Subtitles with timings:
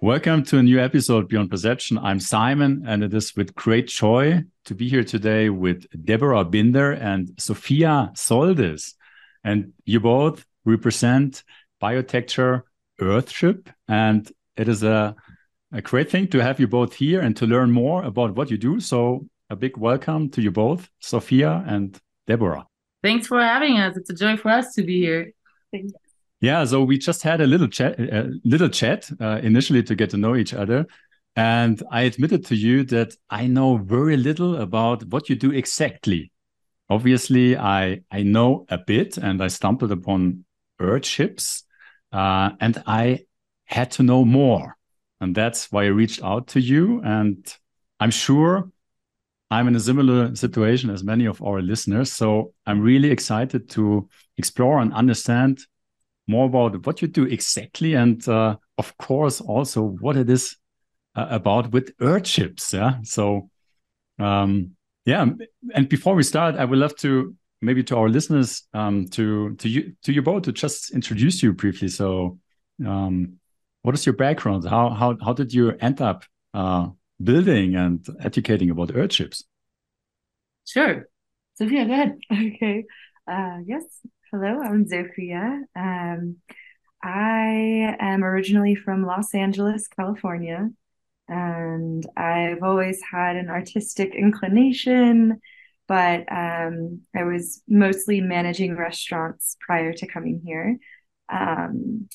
[0.00, 1.98] Welcome to a new episode Beyond Perception.
[1.98, 6.92] I'm Simon, and it is with great joy to be here today with Deborah Binder
[6.92, 8.94] and Zófía Sóldís.
[9.42, 11.42] And you both represent
[11.82, 12.62] Biotecture
[13.00, 15.16] Earthship, and it is a,
[15.72, 18.56] a great thing to have you both here and to learn more about what you
[18.56, 18.78] do.
[18.78, 22.66] So, a big welcome to you both, Sophia and Deborah.
[23.02, 23.96] Thanks for having us.
[23.96, 25.32] It's a joy for us to be here.
[25.72, 25.92] Thanks.
[26.40, 30.10] Yeah, so we just had a little chat, a little chat uh, initially to get
[30.10, 30.86] to know each other,
[31.34, 36.30] and I admitted to you that I know very little about what you do exactly.
[36.88, 40.44] Obviously, I I know a bit, and I stumbled upon
[40.80, 41.64] Earthships,
[42.12, 43.26] uh, and I
[43.64, 44.76] had to know more,
[45.20, 47.02] and that's why I reached out to you.
[47.02, 47.44] And
[47.98, 48.70] I'm sure
[49.50, 54.08] I'm in a similar situation as many of our listeners, so I'm really excited to
[54.36, 55.58] explore and understand
[56.28, 60.56] more about what you do exactly, and uh, of course also what it is
[61.16, 62.72] uh, about with Earthships.
[62.72, 62.98] Yeah.
[63.02, 63.50] So,
[64.18, 65.26] um, yeah.
[65.74, 69.68] And before we start, I would love to maybe to our listeners um, to to
[69.68, 71.88] you to you both to just introduce you briefly.
[71.88, 72.38] So,
[72.86, 73.38] um,
[73.82, 74.68] what is your background?
[74.68, 76.24] How how how did you end up
[76.54, 76.88] uh,
[77.22, 79.44] building and educating about Earthships?
[80.66, 81.08] Sure,
[81.60, 82.18] Zófía, go ahead.
[82.32, 82.84] Okay.
[83.26, 83.84] Uh, yes,
[84.30, 85.62] Hello, I'm Zofia.
[85.74, 86.36] Um,
[87.02, 90.68] I am originally from Los Angeles, California,
[91.28, 95.40] and I've always had an artistic inclination,
[95.86, 100.76] but um, I was mostly managing restaurants prior to coming here.
[101.30, 102.10] Um,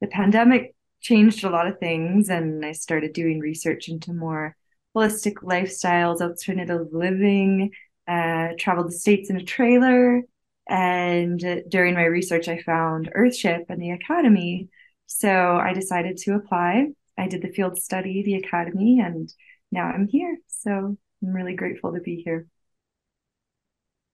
[0.00, 4.56] the pandemic changed a lot of things, and I started doing research into more
[4.96, 7.70] holistic lifestyles, alternative living,
[8.08, 10.24] uh, traveled the States in a trailer
[10.68, 14.68] and during my research, I found Earthship and the Academy.
[15.06, 16.88] So I decided to apply.
[17.18, 19.32] I did the field study, the Academy, and
[19.70, 20.38] now I'm here.
[20.48, 22.46] So I'm really grateful to be here.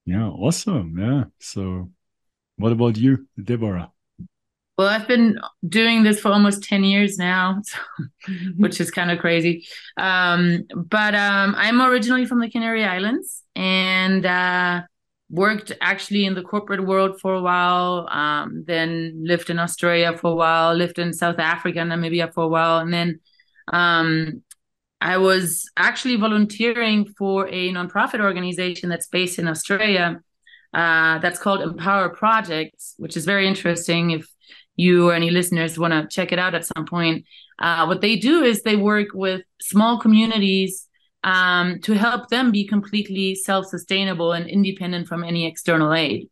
[0.05, 0.97] Yeah, awesome.
[0.97, 1.25] Yeah.
[1.39, 1.91] So,
[2.57, 3.91] what about you, Deborah?
[4.77, 7.77] Well, I've been doing this for almost 10 years now, so,
[8.57, 9.67] which is kind of crazy.
[9.97, 14.81] Um, but um, I'm originally from the Canary Islands and uh,
[15.31, 20.31] worked actually in the corporate world for a while, um, then lived in Australia for
[20.31, 23.19] a while, lived in South Africa and Namibia for a while, and then
[23.71, 24.43] um,
[24.99, 30.21] I was actually volunteering for a nonprofit organization that's based in Australia.
[30.73, 34.11] Uh, that's called Empower Projects, which is very interesting.
[34.11, 34.25] If
[34.75, 37.25] you or any listeners want to check it out at some point,
[37.59, 40.87] uh, what they do is they work with small communities
[41.23, 46.29] um, to help them be completely self-sustainable and independent from any external aid.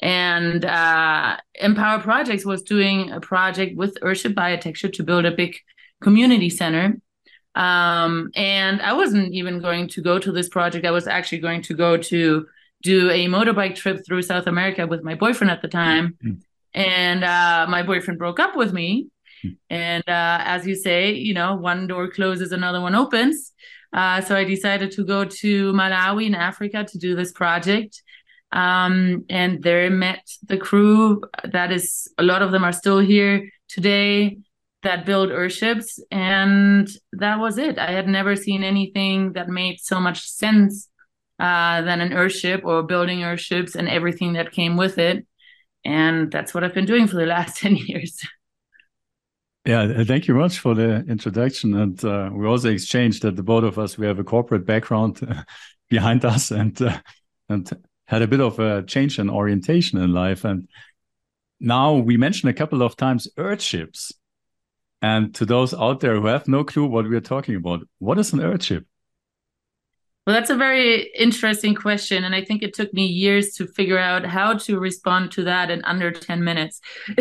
[0.00, 5.56] And uh, Empower Projects was doing a project with Earthship Biotecture to build a big
[6.00, 6.96] community center.
[7.54, 10.84] Um, and I wasn't even going to go to this project.
[10.84, 12.46] I was actually going to go to
[12.82, 16.18] do a motorbike trip through South America with my boyfriend at the time.
[16.22, 16.34] Mm-hmm.
[16.74, 19.06] And uh, my boyfriend broke up with me.
[19.44, 19.54] Mm-hmm.
[19.70, 23.52] And uh, as you say, you know, one door closes, another one opens.
[23.94, 28.02] Uh, so I decided to go to Malawi in Africa to do this project.
[28.50, 33.48] Um, and there met the crew that is, a lot of them are still here
[33.68, 34.38] today
[34.82, 36.00] that build Earthships.
[36.10, 37.78] And that was it.
[37.78, 40.88] I had never seen anything that made so much sense
[41.38, 45.26] uh, than an Earthship or building Earthships and everything that came with it.
[45.84, 48.18] And that's what I've been doing for the last 10 years.
[49.64, 51.74] Yeah, thank you much for the introduction.
[51.74, 55.20] And uh, we also exchanged that the both of us we have a corporate background
[55.88, 56.98] behind us and uh,
[57.48, 57.70] and
[58.06, 60.44] had a bit of a change in orientation in life.
[60.44, 60.68] And
[61.60, 64.12] now we mentioned a couple of times Earthships.
[65.00, 68.32] And to those out there who have no clue what we're talking about, what is
[68.32, 68.84] an Earthship?
[70.26, 72.24] Well, that's a very interesting question.
[72.24, 75.70] And I think it took me years to figure out how to respond to that
[75.70, 76.80] in under 10 minutes.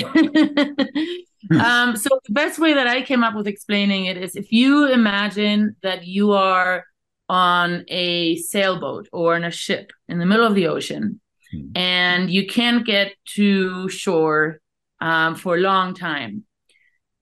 [1.51, 4.87] um, so, the best way that I came up with explaining it is if you
[4.87, 6.85] imagine that you are
[7.29, 11.19] on a sailboat or in a ship in the middle of the ocean
[11.51, 11.67] hmm.
[11.75, 14.59] and you can't get to shore
[14.99, 16.43] um, for a long time.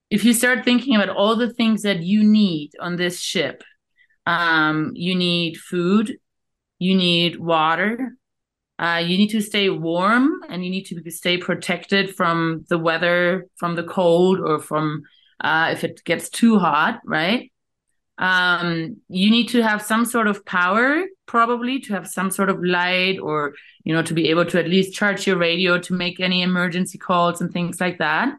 [0.10, 3.64] If you start thinking about all the things that you need on this ship,
[4.26, 6.18] um, you need food,
[6.80, 8.18] you need water,
[8.82, 13.48] uh, you need to stay warm, and you need to stay protected from the weather,
[13.58, 15.04] from the cold, or from
[15.40, 17.52] uh, if it gets too hot, right?
[18.18, 22.64] Um, you need to have some sort of power, probably to have some sort of
[22.64, 26.20] light, or you know, to be able to at least charge your radio to make
[26.20, 28.36] any emergency calls and things like that.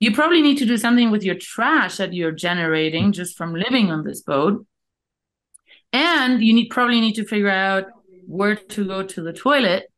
[0.00, 3.90] you probably need to do something with your trash that you're generating just from living
[3.90, 4.66] on this boat.
[5.92, 7.84] And you need probably need to figure out
[8.30, 9.90] where to go to the toilet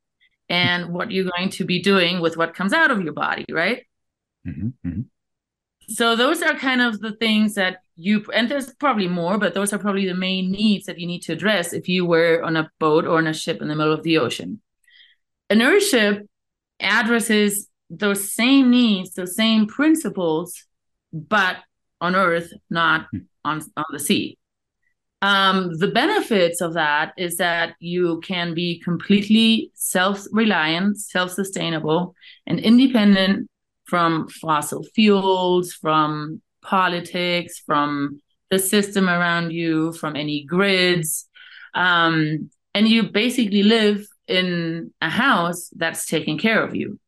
[0.49, 3.87] and what you're going to be doing with what comes out of your body, right?
[4.47, 5.01] Mm-hmm, mm-hmm.
[5.89, 9.73] So those are kind of the things that you and there's probably more, but those
[9.73, 12.71] are probably the main needs that you need to address if you were on a
[12.79, 14.61] boat or on a ship in the middle of the ocean.
[15.51, 16.27] An Earthship
[16.81, 20.65] addresses those same needs, those same principles,
[21.13, 21.59] but
[22.01, 23.19] on Earth, not hmm.
[23.45, 24.39] on, on the sea.
[25.23, 32.15] Um, the benefits of that is that you can be completely self reliant, self sustainable,
[32.45, 33.49] and independent
[33.85, 38.21] from fossil fuels, from politics, from
[38.51, 41.29] the system around you, from any grids.
[41.75, 46.99] Um, and you basically live in a house that's taking care of you.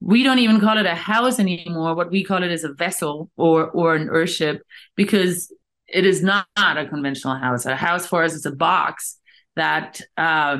[0.00, 1.94] We don't even call it a house anymore.
[1.94, 4.60] What we call it is a vessel or or an Earthship
[4.94, 5.52] because
[5.92, 7.66] it is not, a conventional house.
[7.66, 9.18] A house for us is a box
[9.56, 10.58] that uh,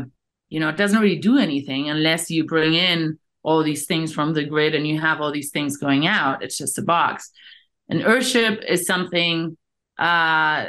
[0.49, 4.35] you know it doesn't really do anything unless you bring in all these things from
[4.35, 6.43] the grid and you have all these things going out.
[6.43, 7.31] It's just a box.
[7.89, 9.57] An earthship is something
[9.99, 10.67] uh,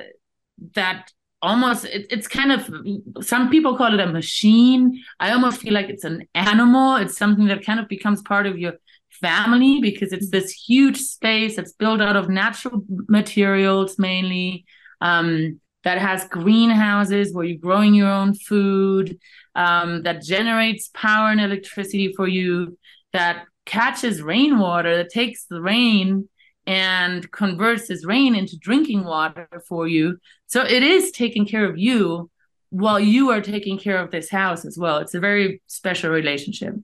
[0.76, 1.12] that
[1.42, 5.04] almost it, it's kind of some people call it a machine.
[5.20, 6.96] I almost feel like it's an animal.
[6.96, 8.74] It's something that kind of becomes part of your
[9.22, 14.66] family because it's this huge space that's built out of natural materials mainly
[15.00, 19.18] um, that has greenhouses where you're growing your own food
[19.56, 22.78] um, that generates power and electricity for you
[23.14, 26.28] that catches rainwater that takes the rain
[26.68, 30.18] and converts this rain into drinking water for you.
[30.48, 32.30] So it is taking care of you
[32.70, 35.00] while you are taking care of this house as well.
[35.00, 36.76] It's a very special relationship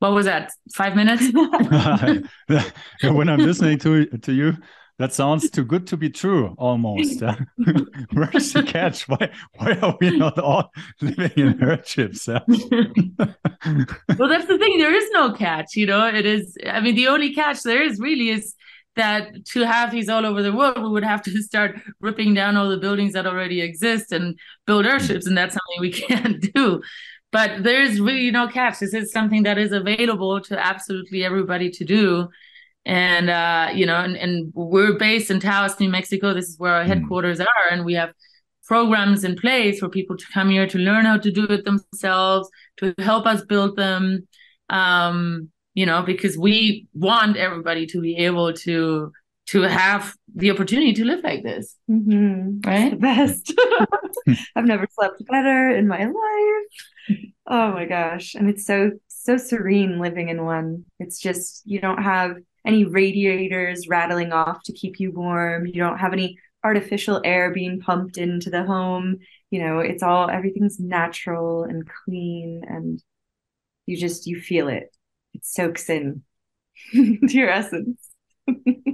[0.00, 0.50] what was that?
[0.74, 1.22] Five minutes?
[3.02, 4.56] When i'm listening to to you
[4.98, 7.22] that sounds too good to be true almost.
[8.12, 9.08] Where's the catch?
[9.08, 10.70] Why why are we not all
[11.00, 12.26] living in earthships
[14.18, 14.76] well that's the thing.
[14.78, 16.06] There is no catch you know?
[16.06, 18.54] It is i mean the only catch there is really is
[18.96, 22.56] that to have these all over the world, we would have to start ripping down
[22.56, 24.36] all the buildings that already exist and
[24.66, 25.28] build earthships, mm.
[25.28, 26.82] and that's something we can't do
[27.32, 28.80] but there's really no catch.
[28.80, 32.28] This is something that is available to absolutely everybody to do.
[32.84, 36.32] And uh, you know, and, and we're based in Taos, New Mexico.
[36.32, 36.88] This is where our hmm.
[36.88, 37.44] headquarters mm.
[37.44, 38.12] are, and we have
[38.66, 42.48] programs in place for people to come here to learn how to do it themselves,
[42.78, 44.26] to help us build them.
[44.70, 49.12] Um, you know, because we want everybody to be able to
[49.48, 51.76] to have the opportunity to live like this.
[51.90, 52.60] Mm-hmm.
[52.68, 52.90] Right?
[52.90, 53.52] the best.
[54.56, 56.70] I've never slept better in my life.
[57.46, 58.34] Oh my gosh.
[58.34, 60.84] And it's so, so serene living in one.
[60.98, 65.66] It's just, you don't have any radiators rattling off to keep you warm.
[65.66, 69.18] You don't have any artificial air being pumped into the home.
[69.50, 73.02] You know, it's all, everything's natural and clean and
[73.86, 74.94] you just, you feel it.
[75.34, 76.22] It soaks in
[76.92, 78.10] to your essence.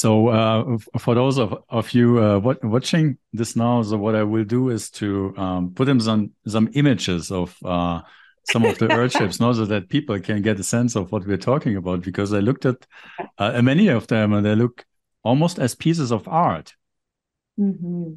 [0.00, 4.44] So uh, for those of, of you uh, watching this now, so what I will
[4.44, 8.00] do is to um, put in some some images of uh,
[8.44, 11.36] some of the earthships, now so that people can get a sense of what we're
[11.36, 12.00] talking about.
[12.00, 12.86] Because I looked at
[13.36, 14.86] uh, many of them, and they look
[15.22, 16.72] almost as pieces of art.
[17.58, 18.14] Mm-hmm.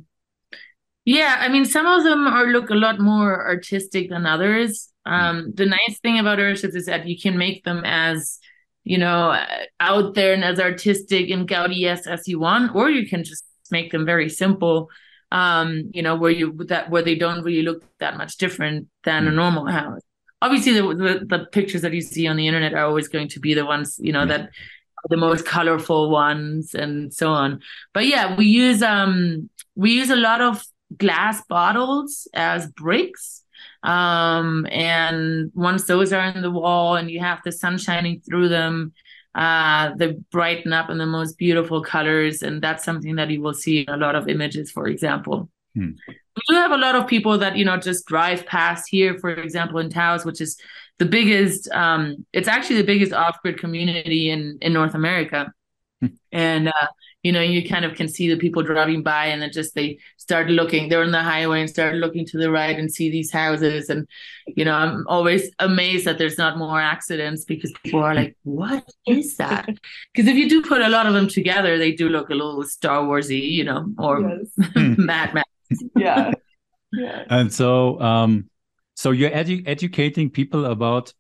[1.04, 4.88] Yeah, I mean, some of them are look a lot more artistic than others.
[5.06, 8.40] Um, the nice thing about earthships is that you can make them as
[8.84, 9.42] you know,
[9.80, 13.46] out there and as artistic and gaudy as, as you want, or you can just
[13.72, 14.90] make them very simple,
[15.32, 19.28] um, you know, where you that where they don't really look that much different than
[19.28, 19.36] a mm.
[19.36, 20.02] normal house.
[20.42, 23.40] Obviously, the, the, the pictures that you see on the internet are always going to
[23.40, 27.62] be the ones, you know, that are the most colorful ones and so on.
[27.94, 30.64] But yeah, we use um we use a lot of
[30.98, 33.43] glass bottles as bricks
[33.84, 38.48] um, and once those are in the wall and you have the sun shining through
[38.50, 38.94] them,
[39.36, 42.42] uh, they brighten up in the most beautiful colors.
[42.42, 45.50] And that's something that you will see in a lot of images, for example.
[45.76, 45.92] Hmm.
[46.08, 49.30] We do have a lot of people that, you know, just drive past here, for
[49.30, 50.58] example, in Taos, which is
[50.98, 55.52] the biggest, um, it's actually the biggest off grid community in, in North America.
[56.00, 56.08] Hmm.
[56.32, 56.88] And uh,
[57.24, 59.98] you know, you kind of can see the people driving by and then just they
[60.18, 63.32] start looking, they're on the highway and start looking to the right and see these
[63.32, 63.90] houses.
[63.90, 64.08] And,
[64.46, 68.88] you know, I'm always amazed that there's not more accidents because people are like, what
[69.08, 69.70] is that?
[70.14, 72.64] Because if you do put a lot of them together, they do look a little
[72.64, 74.70] Star Warsy, you know, or yes.
[74.76, 75.50] Mad Max.
[75.96, 76.32] yeah.
[76.92, 77.24] yeah.
[77.30, 78.50] And so, um,
[78.96, 81.14] so you're edu- educating people about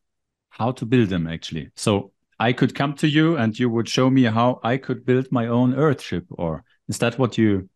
[0.49, 1.71] how to build them actually.
[1.75, 2.12] So
[2.43, 5.47] I could come to you and you would show me how I could build my
[5.47, 7.69] own Earthship, or is that what you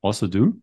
[0.00, 0.62] also do?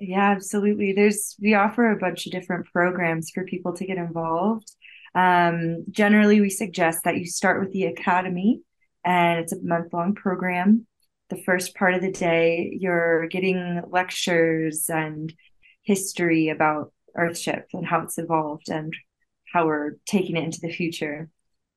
[0.00, 0.94] Yeah, absolutely.
[0.94, 4.70] There's we offer a bunch of different programs for people to get involved.
[5.14, 8.62] Um, generally, we suggest that you start with the academy,
[9.04, 10.86] and it's a month long program.
[11.28, 15.34] The first part of the day, you're getting lectures and
[15.82, 18.94] history about Earthship and how it's evolved and
[19.52, 21.28] how we're taking it into the future.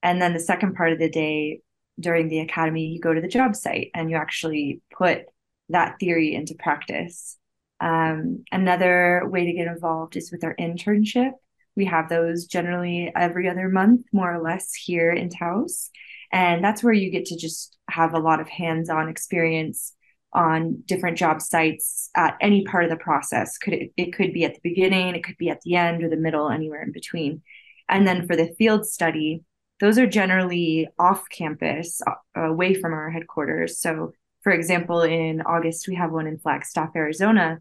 [0.03, 1.61] And then the second part of the day
[1.99, 5.25] during the academy, you go to the job site and you actually put
[5.69, 7.37] that theory into practice.
[7.79, 11.31] Um, another way to get involved is with our internship.
[11.75, 15.89] We have those generally every other month, more or less, here in Taos.
[16.31, 19.93] And that's where you get to just have a lot of hands on experience
[20.33, 23.57] on different job sites at any part of the process.
[23.57, 26.09] Could it, it could be at the beginning, it could be at the end or
[26.09, 27.41] the middle, anywhere in between.
[27.89, 29.43] And then for the field study,
[29.81, 33.79] those are generally off campus, uh, away from our headquarters.
[33.79, 37.59] So, for example, in August, we have one in Flagstaff, Arizona.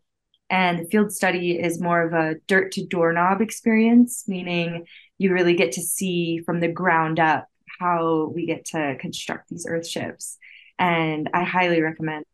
[0.50, 4.86] And the field study is more of a dirt to doorknob experience, meaning
[5.16, 7.46] you really get to see from the ground up
[7.80, 10.36] how we get to construct these earthships.
[10.78, 12.26] And I highly recommend,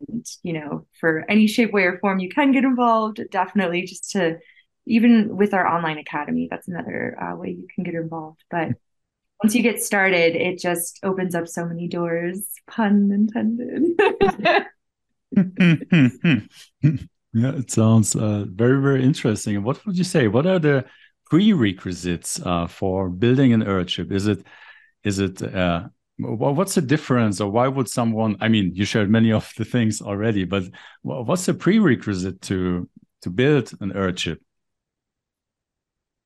[0.42, 4.38] you know, for any shape, way, or form you can get involved, definitely just to
[4.86, 8.42] even with our online academy, that's another uh, way you can get involved.
[8.50, 8.68] But
[9.42, 13.82] once you get started, it just opens up so many doors, pun intended.
[17.32, 19.56] yeah, it sounds uh, very, very interesting.
[19.56, 20.28] And what would you say?
[20.28, 20.84] What are the
[21.26, 24.10] prerequisites uh, for building an Earthship?
[24.10, 24.46] Is it,
[25.04, 25.88] is it, uh,
[26.18, 28.36] what's the difference, or why would someone?
[28.40, 30.64] I mean, you shared many of the things already, but
[31.02, 32.88] what's the prerequisite to
[33.22, 34.38] to build an Earthship?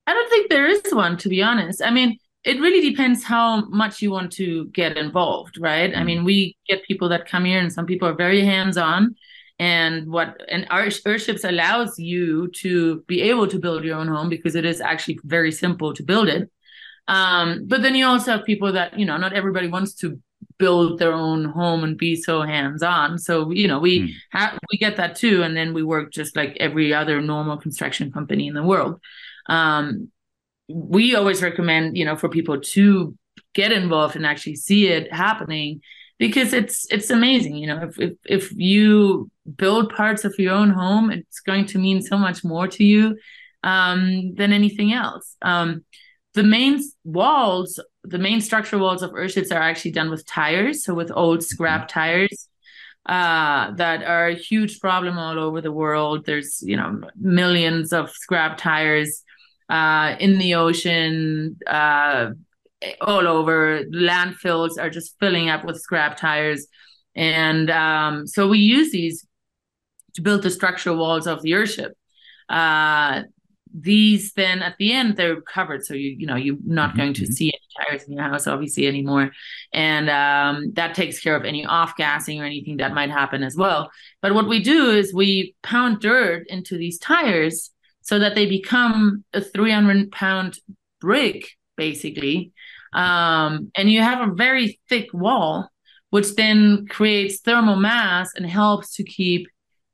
[0.07, 1.83] I don't think there is one, to be honest.
[1.83, 5.94] I mean, it really depends how much you want to get involved, right?
[5.94, 9.14] I mean, we get people that come here, and some people are very hands-on.
[9.59, 14.54] And what and Earthships allows you to be able to build your own home because
[14.54, 16.50] it is actually very simple to build it.
[17.09, 20.18] Um, but then you also have people that you know, not everybody wants to
[20.59, 23.18] build their own home and be so hands-on.
[23.18, 24.12] So you know, we mm.
[24.30, 28.11] have we get that too, and then we work just like every other normal construction
[28.11, 28.99] company in the world
[29.50, 30.11] um,
[30.73, 33.17] we always recommend you know for people to
[33.55, 35.81] get involved and actually see it happening
[36.19, 40.71] because it's it's amazing you know if, if if you build parts of your own
[40.71, 43.17] home it's going to mean so much more to you
[43.65, 45.85] um, than anything else um,
[46.35, 50.95] the main walls the main structural walls of earthships are actually done with tires so
[50.95, 51.99] with old scrap mm-hmm.
[51.99, 52.49] tires
[53.07, 58.11] uh, that are a huge problem all over the world there's you know millions of
[58.11, 59.25] scrap tires
[59.71, 62.31] uh, in the ocean, uh,
[63.00, 63.85] all over.
[63.85, 66.67] Landfills are just filling up with scrap tires.
[67.15, 69.27] And um, so we use these
[70.15, 71.93] to build the structural walls of the Earthship.
[72.49, 73.23] Uh,
[73.73, 76.99] these then at the end they're covered so you you know you're not mm-hmm.
[76.99, 77.33] going to mm-hmm.
[77.33, 79.31] see any tires in your house obviously anymore
[79.73, 83.57] and um, that takes care of any off gassing or anything that might happen as
[83.57, 83.91] well
[84.23, 87.71] but what we do is we pound dirt into these tires
[88.02, 90.59] so that they become a 300 pound
[91.00, 92.52] brick basically
[92.92, 95.69] um, and you have a very thick wall
[96.11, 99.47] which then creates thermal mass and helps to keep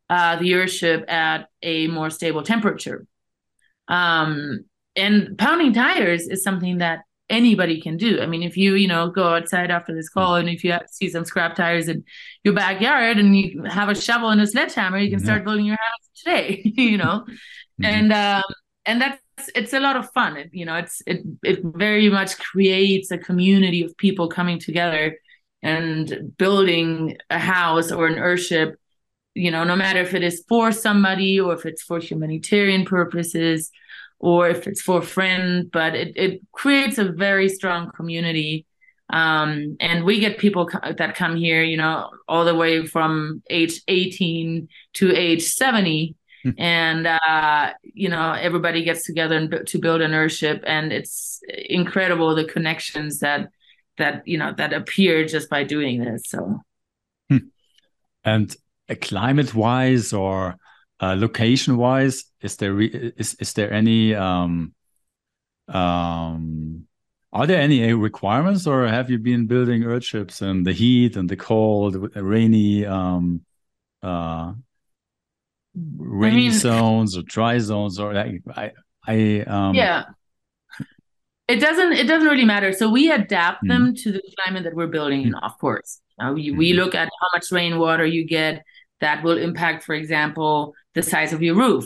[0.09, 3.07] uh, the earthship at a more stable temperature
[3.89, 8.21] um, and pounding tires is something that anybody can do.
[8.21, 11.09] I mean, if you, you know, go outside after this call and if you see
[11.09, 12.05] some scrap tires in
[12.45, 15.77] your backyard and you have a shovel and a sledgehammer, you can start building your
[15.77, 17.25] house today, you know?
[17.81, 17.85] Mm-hmm.
[17.85, 18.45] And, um,
[18.85, 19.21] and that's,
[19.55, 20.37] it's a lot of fun.
[20.37, 25.19] It, you know, it's, it, it very much creates a community of people coming together
[25.63, 28.75] and building a house or an earthship
[29.37, 33.71] you know, no matter if it is for somebody or if it's for humanitarian purposes,
[34.19, 38.67] or if it's for a friend, but it, it creates a very strong community.
[39.11, 43.43] Um, and we get people co- that come here, you know, all the way from
[43.51, 46.17] age 18 to age 70.
[46.59, 50.63] And, uh, you know, everybody gets together and to build an Earthship.
[50.67, 53.49] And it's incredible the connections that,
[53.99, 56.25] that, you know, that appear just by doing this.
[56.27, 56.61] So.
[57.29, 57.39] Hmm.
[58.25, 58.57] And
[58.89, 60.57] uh, climate wise or
[61.01, 64.73] uh, location wise is there is is there any um
[65.69, 66.87] um
[67.33, 71.37] are there any requirements or have you been building earthships and the heat and the
[71.37, 73.43] cold rainy um
[74.03, 74.53] uh
[75.99, 78.73] rainy I mean, zones or dry zones or i i,
[79.07, 80.05] I um yeah
[81.49, 83.69] it doesn't it doesn't really matter so we adapt mm.
[83.69, 85.43] them to the climate that we're building in mm.
[85.43, 86.57] of course uh, we, mm.
[86.57, 88.63] we look at how much rainwater you get
[89.01, 91.85] that will impact for example the size of your roof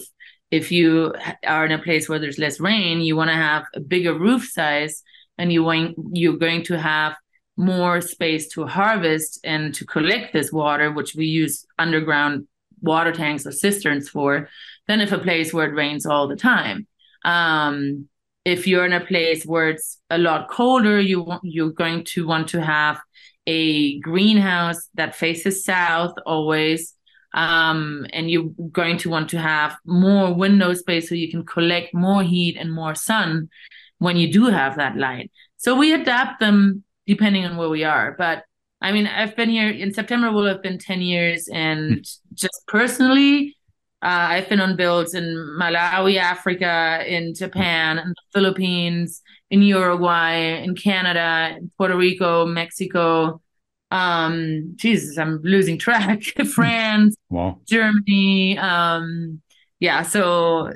[0.51, 1.15] if you
[1.47, 4.49] are in a place where there's less rain you want to have a bigger roof
[4.49, 5.03] size
[5.37, 7.15] and you want you're going to have
[7.57, 12.47] more space to harvest and to collect this water which we use underground
[12.83, 14.49] water tanks or cisterns for
[14.89, 16.87] than if a place where it rains all the time
[17.25, 18.09] um,
[18.45, 22.27] if you're in a place where it's a lot colder, you want, you're going to
[22.27, 23.01] want to have
[23.47, 26.95] a greenhouse that faces south always.
[27.33, 31.95] Um, and you're going to want to have more window space so you can collect
[31.95, 33.51] more heat and more sun
[33.99, 35.31] when you do have that light.
[35.57, 38.17] So we adapt them depending on where we are.
[38.19, 38.45] But
[38.81, 41.49] I mean, I've been here in September will have been 10 years.
[41.53, 43.57] And just personally,
[44.03, 45.25] uh, I've been on builds in
[45.59, 53.43] Malawi, Africa, in Japan, in the Philippines, in Uruguay, in Canada, in Puerto Rico, Mexico.
[53.91, 56.23] Um, Jesus, I'm losing track.
[56.55, 57.61] France, wow.
[57.67, 58.57] Germany.
[58.57, 59.43] Um,
[59.81, 60.73] yeah, so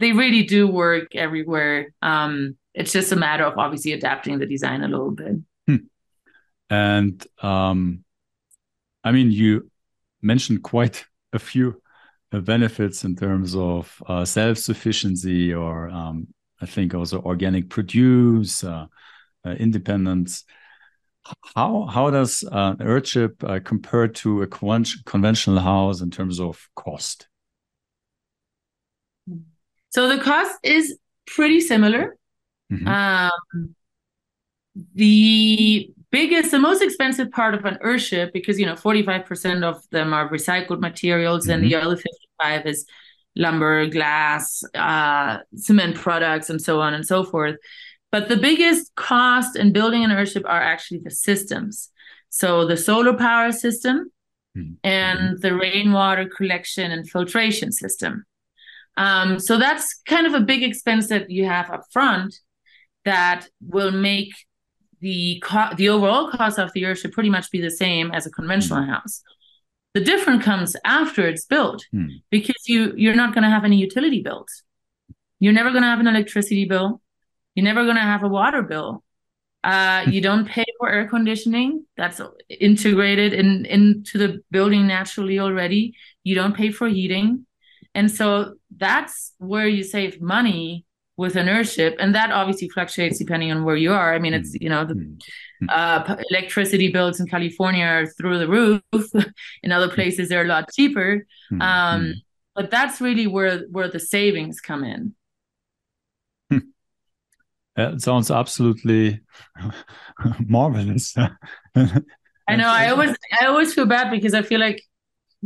[0.00, 1.92] they really do work everywhere.
[2.02, 5.36] Um, it's just a matter of obviously adapting the design a little bit.
[5.66, 5.76] Hmm.
[6.70, 8.04] And um,
[9.04, 9.70] I mean, you
[10.22, 11.80] mentioned quite a few
[12.32, 16.28] benefits in terms of uh, self-sufficiency or um,
[16.60, 18.86] I think also organic produce, uh,
[19.44, 20.44] uh, independence.
[21.54, 27.28] How how does uh, Earthship uh, compare to a conventional house in terms of cost?
[29.90, 32.16] So the cost is pretty similar.
[32.70, 32.86] Mm -hmm.
[32.86, 33.74] um,
[34.94, 40.14] the biggest, the most expensive part of an Earthship, because you know, 45% of them
[40.14, 41.52] are recycled materials, mm-hmm.
[41.52, 42.86] and the other 55 is
[43.34, 47.56] lumber, glass, uh, cement products, and so on and so forth.
[48.10, 51.90] But the biggest cost in building an Earthship are actually the systems.
[52.30, 54.10] So the solar power system
[54.56, 54.74] mm-hmm.
[54.82, 58.24] and the rainwater collection and filtration system.
[58.96, 62.34] Um, so that's kind of a big expense that you have up front
[63.04, 64.32] that will make
[65.00, 68.30] the co- the overall cost of the earthship pretty much be the same as a
[68.30, 68.88] conventional mm.
[68.88, 69.22] house.
[69.94, 72.08] The difference comes after it's built mm.
[72.30, 74.62] because you you're not going to have any utility bills.
[75.38, 77.00] You're never going to have an electricity bill.
[77.54, 79.02] You're never going to have a water bill.
[79.62, 81.84] Uh, you don't pay for air conditioning.
[81.96, 85.94] That's integrated in into the building naturally already.
[86.24, 87.46] You don't pay for heating,
[87.94, 90.85] and so that's where you save money
[91.16, 94.14] with an Earthship, and that obviously fluctuates depending on where you are.
[94.14, 95.66] I mean, it's you know the mm-hmm.
[95.68, 98.82] uh, electricity bills in California are through the roof.
[99.62, 101.26] in other places, they're a lot cheaper.
[101.52, 101.62] Mm-hmm.
[101.62, 102.14] Um,
[102.54, 105.14] but that's really where where the savings come in.
[107.76, 109.20] It sounds absolutely
[110.46, 111.14] marvelous.
[112.48, 112.68] I know.
[112.68, 114.82] I always I always feel bad because I feel like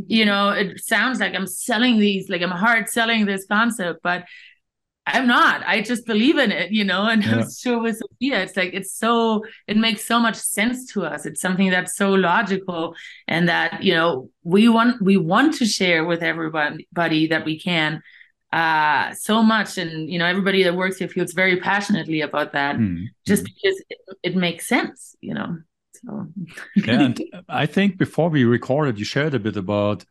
[0.06, 4.24] you know it sounds like I'm selling these like I'm hard selling this concept, but
[5.06, 5.62] I'm not.
[5.66, 7.06] I just believe in it, you know.
[7.06, 7.36] And yeah.
[7.36, 11.26] I'm sure with Zófía, it's like it's so it makes so much sense to us.
[11.26, 12.94] It's something that's so logical,
[13.26, 18.02] and that you know we want we want to share with everybody that we can
[18.52, 22.76] uh so much and you know everybody that works here feels very passionately about that
[22.76, 23.04] mm.
[23.24, 25.56] just because it, it, makes sense you know
[25.92, 26.26] so
[26.74, 30.04] yeah, and i think before we recorded you shared a bit about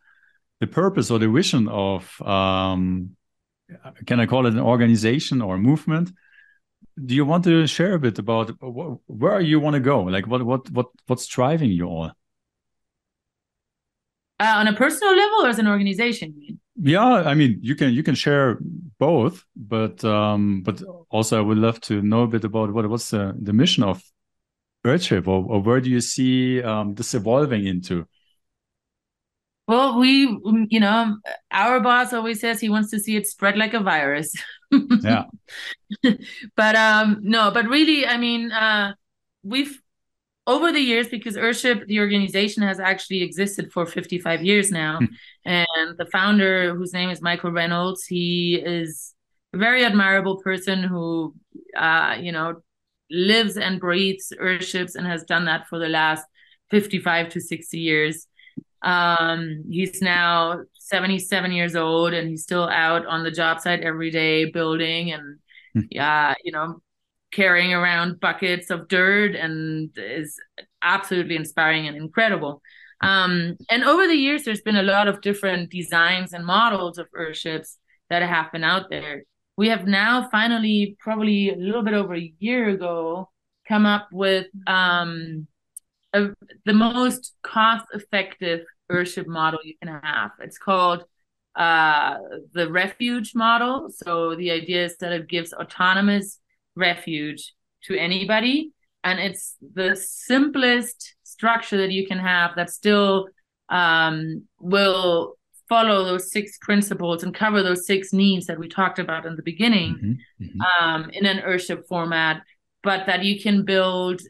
[0.62, 3.10] the purpose or the vision of um
[4.06, 6.12] can I call it an organization or a movement?
[7.04, 8.52] Do you want to share a bit about
[9.08, 10.04] where you want to go?
[10.04, 12.12] Like what what what what's driving you all?
[14.40, 16.60] Uh, on a personal level or as an organization?
[16.82, 18.60] Yeah, I mean you can you can share
[18.98, 23.10] both, but um, but also I would love to know a bit about what what's
[23.10, 24.02] the, the mission of
[24.86, 28.06] Earthship or, or where do you see um, this evolving into?
[29.70, 30.26] Well, we,
[30.72, 31.18] you know,
[31.52, 34.34] our boss always says he wants to see it spread like a virus.
[34.72, 35.26] yeah.
[36.56, 38.94] but um no, but really, I mean, uh
[39.44, 39.80] we've
[40.48, 44.98] over the years because Earthship, the organization has actually existed for 55 years now.
[44.98, 45.06] Hmm.
[45.46, 49.14] and the founder, whose name is Michael Reynolds, he is
[49.54, 51.36] a very admirable person who
[51.78, 52.56] uh, you know,
[53.12, 56.26] lives and breathes Earthships and has done that for the last
[56.72, 58.26] 55 to 60 years.
[58.82, 64.12] Um, he's now 77 years old and he's still out on the job site every
[64.12, 65.40] day building and
[65.74, 65.82] hmm.
[65.90, 66.82] yeah, you know,
[67.32, 70.40] carrying around buckets of dirt and is
[70.82, 72.62] absolutely inspiring and incredible.
[73.02, 77.08] Um, and over the years, there's been a lot of different designs and models of
[77.18, 77.76] Earthships
[78.10, 79.24] that have been out there.
[79.56, 83.30] we have now finally, probably a little bit over a year ago,
[83.68, 85.48] come up with um,
[86.14, 86.30] a,
[86.66, 90.32] the most cost effective Earthship model you can have.
[90.40, 91.04] It's called
[91.56, 92.18] uh,
[92.54, 93.90] the refuge model.
[93.90, 96.40] So the idea is that it gives autonomous
[96.76, 98.72] refuge to anybody.
[99.04, 103.30] And it's the simplest structure that you can have that still
[103.70, 105.38] um, will
[105.70, 109.44] follow those six principles and cover those six needs that we talked about in the
[109.44, 110.84] beginning mm-hmm, mm-hmm.
[110.84, 112.42] Um, in an Earthship format,
[112.82, 114.22] but that you can build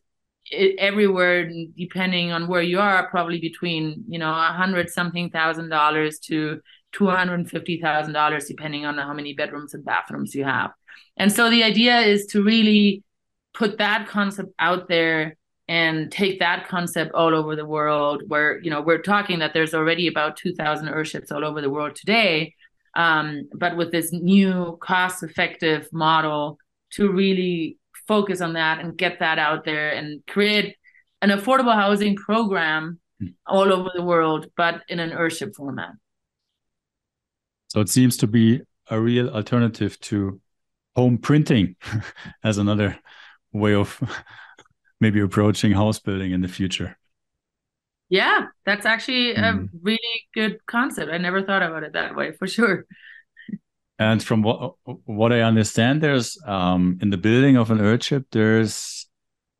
[0.51, 6.19] everywhere depending on where you are probably between you know a hundred something thousand dollars
[6.19, 6.59] to
[6.91, 10.71] two hundred fifty thousand dollars depending on how many bedrooms and bathrooms you have.
[11.17, 13.03] And so the idea is to really
[13.53, 15.35] put that concept out there
[15.67, 19.73] and take that concept all over the world where you know we're talking that there's
[19.73, 22.55] already about 2000 earthships all over the world today
[22.95, 26.57] um, but with this new cost effective model
[26.91, 27.77] to really
[28.09, 30.75] focus on that and get that out there and create
[31.21, 33.27] an affordable housing program hmm.
[33.45, 35.91] all over the world but in an earthship format
[37.69, 40.41] so it seems to be a real alternative to
[40.95, 41.75] home printing
[42.43, 42.97] as another
[43.53, 44.01] way of
[44.99, 46.97] maybe approaching house building in the future.
[48.09, 49.69] Yeah, that's actually a mm.
[49.83, 49.99] really
[50.33, 51.11] good concept.
[51.11, 52.85] I never thought about it that way for sure.
[53.99, 59.07] And from what what I understand, there's um, in the building of an earthship, there's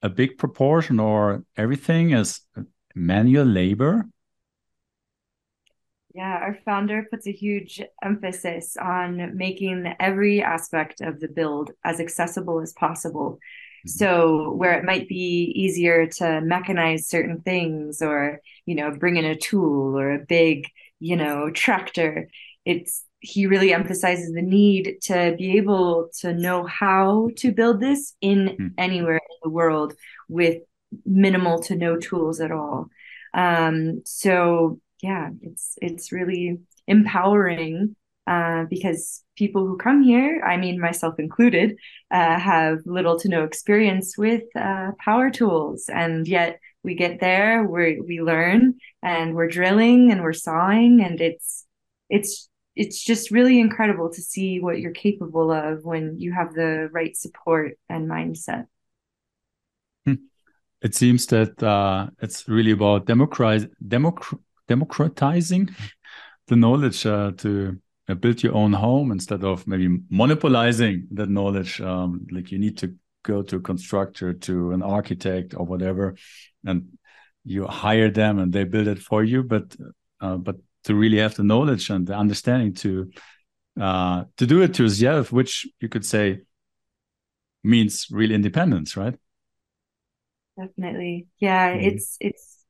[0.02, 2.41] a big proportion or everything is
[2.95, 4.06] manual labor.
[6.15, 11.99] Yeah, our founder puts a huge emphasis on making every aspect of the build as
[11.99, 13.39] accessible as possible
[13.86, 19.25] so where it might be easier to mechanize certain things or, you know, bring in
[19.25, 20.67] a tool or a big,
[20.99, 22.30] you know, tractor,
[22.65, 28.15] it's he really emphasizes the need to be able to know how to build this
[28.21, 28.73] in mm.
[28.77, 29.93] anywhere in the world
[30.27, 30.62] with
[31.05, 32.89] minimal to no tools at all.
[33.34, 37.95] Um, so yeah, it's it's really empowering
[38.27, 41.77] uh, because people who come here, I mean, myself included,
[42.12, 45.89] uh, have little to no experience with uh, power tools.
[45.91, 51.19] And yet we get there, we we learn, and we're drilling and we're sawing, and
[51.19, 51.65] it's
[52.10, 56.89] it's it's just really incredible to see what you're capable of when you have the
[56.91, 58.65] right support and mindset.
[60.05, 60.15] Hmm.
[60.82, 65.75] It seems that uh, it's really about democratize, democ- democratizing
[66.47, 67.77] the knowledge uh, to
[68.08, 71.82] uh, build your own home instead of maybe monopolizing that knowledge.
[71.82, 76.15] Um, like you need to go to a constructor, to an architect, or whatever,
[76.65, 76.97] and
[77.43, 79.43] you hire them and they build it for you.
[79.43, 79.75] But
[80.21, 83.11] uh, but to really have the knowledge and the understanding to
[83.79, 86.41] uh, to do it to yourself, which you could say
[87.63, 89.15] means real independence, right?
[90.57, 91.73] Definitely, yeah.
[91.73, 91.83] Mm.
[91.83, 92.65] It's it's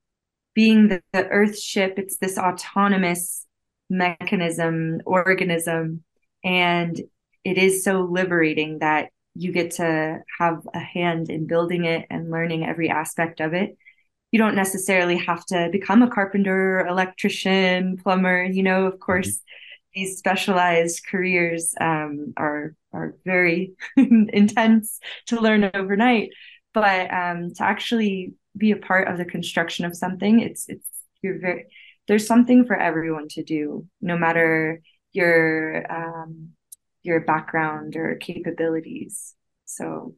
[0.54, 1.96] being the, the Earth ship.
[1.98, 3.46] It's this autonomous
[3.90, 6.04] mechanism, organism.
[6.44, 7.00] And
[7.44, 12.30] it is so liberating that you get to have a hand in building it and
[12.30, 13.78] learning every aspect of it.
[14.32, 18.44] You don't necessarily have to become a carpenter, electrician, plumber.
[18.44, 20.02] You know, of course, mm-hmm.
[20.02, 26.30] these specialized careers um, are are very intense to learn overnight.
[26.74, 30.88] But um, to actually be a part of the construction of something, it's it's
[31.22, 31.66] you're very
[32.08, 36.50] there's something for everyone to do, no matter your um,
[37.04, 39.36] your background or capabilities.
[39.66, 40.16] So,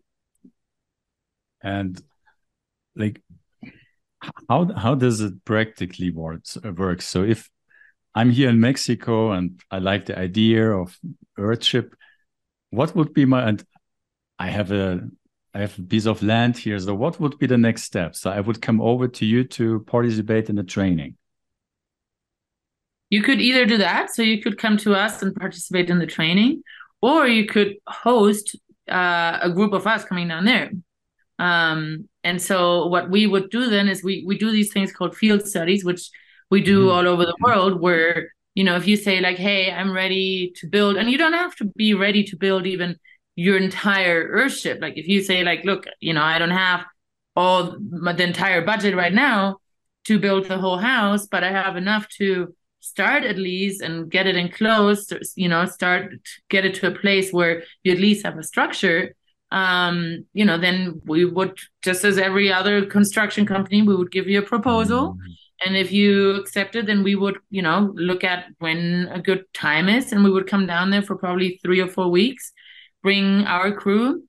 [1.62, 2.02] and
[2.96, 3.22] like,
[4.50, 6.42] how how does it practically work?
[6.64, 7.02] Work.
[7.02, 7.50] So if
[8.16, 10.98] I'm here in Mexico and I like the idea of
[11.38, 11.94] Earthship,
[12.70, 13.64] what would be my and
[14.40, 15.02] I have a
[15.54, 16.80] I have a piece of land here.
[16.80, 18.16] So what would be the next step?
[18.16, 21.18] So I would come over to you to participate in the training
[23.12, 26.08] you could either do that so you could come to us and participate in the
[26.08, 26.64] training
[27.02, 28.56] or you could host
[28.90, 30.72] uh, a group of us coming down there
[31.42, 35.18] um, and so what we would do then is we we do these things called
[35.18, 36.10] field studies which
[36.52, 36.92] we do mm-hmm.
[36.92, 40.68] all over the world where you know if you say like hey i'm ready to
[40.68, 42.96] build and you don't have to be ready to build even
[43.36, 46.86] your entire earthship like if you say like look you know i don't have
[47.36, 49.58] all the entire budget right now
[50.06, 54.28] to build the whole house but i have enough to start at least and get
[54.28, 56.12] it enclosed you know start
[56.50, 59.16] get it to a place where you at least have a structure
[59.52, 64.28] um you know then we would just as every other construction company we would give
[64.28, 65.66] you a proposal mm-hmm.
[65.66, 69.44] and if you accept it then we would you know look at when a good
[69.54, 72.54] time is and we would come down there for probably three or four weeks
[73.04, 74.24] bring our crew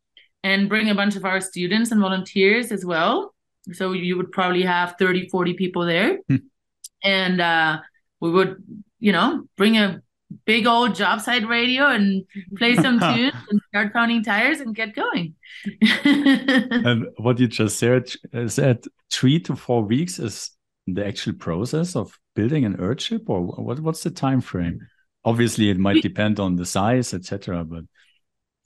[0.45, 3.35] and bring a bunch of our students and volunteers as well.
[3.73, 6.19] So you would probably have 30, 40 people there.
[6.29, 6.37] Hmm.
[7.05, 7.81] And uh,
[8.21, 8.63] we would,
[8.99, 10.03] you know, bring a
[10.45, 12.25] big old job site radio and
[12.57, 15.35] play some tunes and start pounding tires and get going.
[16.05, 20.51] and what you just said, is that three to four weeks is
[20.87, 24.81] the actual process of building an earthship or what, what's the time frame?
[25.25, 27.65] Obviously, it might depend on the size, etc.
[27.65, 27.85] But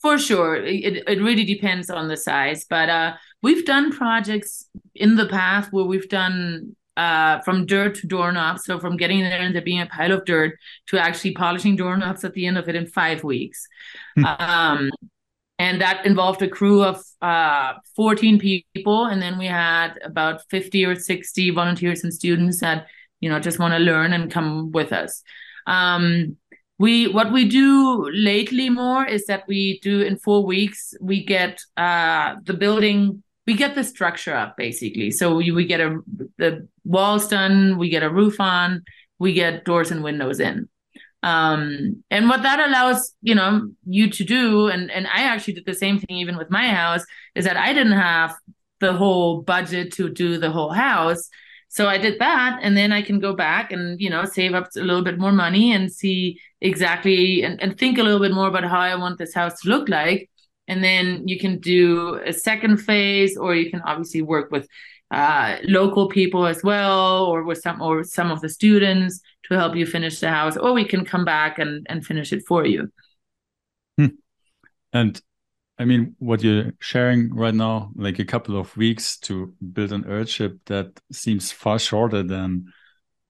[0.00, 2.64] for sure, it, it really depends on the size.
[2.68, 8.06] But uh, we've done projects in the past where we've done uh, from dirt to
[8.06, 8.64] doorknobs.
[8.64, 12.24] So from getting there and there being a pile of dirt to actually polishing doorknobs
[12.24, 13.66] at the end of it in five weeks.
[14.16, 14.24] Hmm.
[14.24, 14.90] um,
[15.58, 19.06] and that involved a crew of uh, 14 people.
[19.06, 22.86] And then we had about 50 or 60 volunteers and students that,
[23.20, 25.22] you know, just want to learn and come with us.
[25.66, 26.36] Um,
[26.78, 31.62] we what we do lately more is that we do in four weeks we get
[31.78, 35.10] uh, the building we get the structure up basically.
[35.10, 36.00] So we, we get a
[36.38, 38.82] the walls done, we get a roof on,
[39.18, 40.68] we get doors and windows in.
[41.22, 45.66] Um, and what that allows, you know, you to do, and and I actually did
[45.66, 47.04] the same thing even with my house,
[47.34, 48.34] is that I didn't have
[48.80, 51.28] the whole budget to do the whole house.
[51.68, 54.68] So I did that, and then I can go back and you know save up
[54.76, 58.48] a little bit more money and see exactly and, and think a little bit more
[58.48, 60.30] about how I want this house to look like
[60.68, 64.68] and then you can do a second phase or you can obviously work with
[65.10, 69.76] uh, local people as well or with some or some of the students to help
[69.76, 72.90] you finish the house or we can come back and and finish it for you
[73.96, 74.06] hmm.
[74.92, 75.22] and
[75.78, 80.02] i mean what you're sharing right now like a couple of weeks to build an
[80.04, 82.64] earthship that seems far shorter than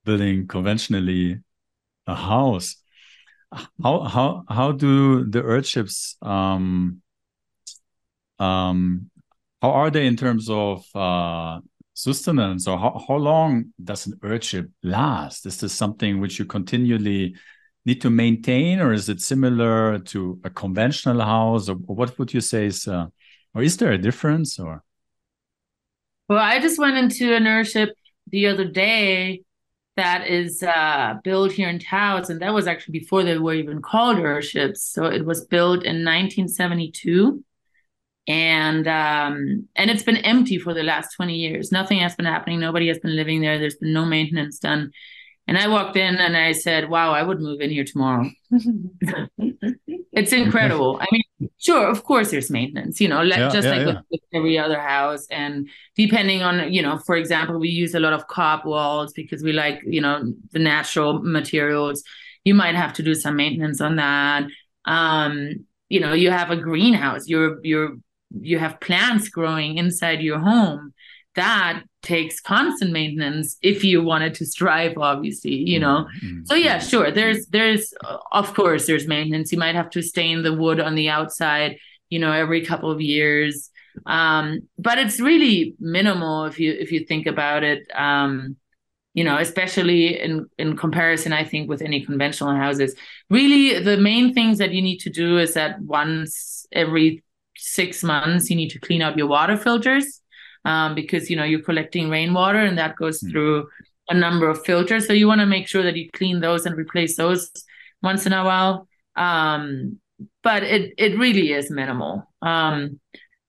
[0.07, 1.39] building conventionally
[2.07, 2.77] a house
[3.83, 7.03] how how how do the earthships um
[8.39, 9.11] um,
[9.63, 11.61] how are they in terms of uh,
[11.95, 15.47] sustenance, or how, how long does an earthship last?
[15.47, 17.35] Is this something which you continually
[17.85, 22.41] need to maintain, or is it similar to a conventional house, or, what would you
[22.41, 23.07] say is, uh,
[23.55, 24.83] or is there a difference, or?
[26.29, 27.91] Well, I just went into an earthship
[28.29, 29.43] the other day
[29.97, 33.81] that is uh, built here in Taos, and that was actually before they were even
[33.81, 34.79] called earthships.
[34.79, 37.43] So it was built in 1972
[38.29, 41.71] and um, and it's been empty for the last 20 years.
[41.71, 42.61] Nothing has been happening.
[42.61, 43.59] Nobody has been living there.
[43.59, 44.93] There's been no maintenance done.
[45.49, 48.29] And i walked in and i said wow i would move in here tomorrow.
[50.13, 50.99] It's incredible.
[51.01, 54.01] I mean sure of course there's maintenance you know yeah, just yeah, like yeah.
[54.11, 55.27] With, every other house.
[55.31, 59.43] And depending on you know for example we use a lot of cob walls because
[59.43, 62.03] we like you know the natural materials.
[62.45, 64.45] You might have to do some maintenance on that.
[64.85, 67.29] Um you know you have a greenhouse.
[67.29, 67.97] You're you're
[68.31, 70.93] you have plants growing inside your home
[71.35, 76.07] that takes constant maintenance if you wanted to strive obviously you know?
[76.23, 76.45] Mm-hmm.
[76.45, 77.93] so yeah sure there's there's
[78.33, 79.53] of course there's maintenance.
[79.53, 81.79] You might have to stain the wood on the outside
[82.11, 83.71] you know every couple of years.
[84.05, 87.87] Um, but it's really minimal if you if you think about it.
[87.95, 88.57] Um,
[89.15, 92.95] you know especially in in comparison i think with any conventional houses.
[93.31, 97.25] Really the main things that you need to do is that once every
[97.57, 100.21] six months, you need to clean out your water filters
[100.65, 103.31] um, because you know you're collecting rainwater and that goes mm.
[103.31, 103.69] through
[104.09, 105.07] a number of filters.
[105.07, 107.51] So you want to make sure that you clean those and replace those
[108.03, 108.89] once in a while.
[109.17, 110.01] Um,
[110.43, 112.31] but it it really is minimal.
[112.43, 113.01] Um,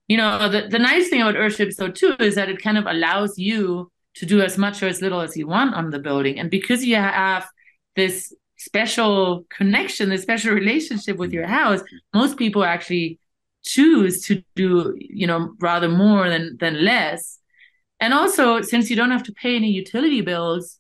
[0.07, 2.85] you know, the, the nice thing about earthships though too is that it kind of
[2.85, 6.39] allows you to do as much or as little as you want on the building.
[6.39, 7.47] And because you have
[7.95, 11.81] this special connection, this special relationship with your house,
[12.13, 13.19] most people actually
[13.67, 17.39] choose to do you know rather more than than less
[17.99, 20.79] and also since you don't have to pay any utility bills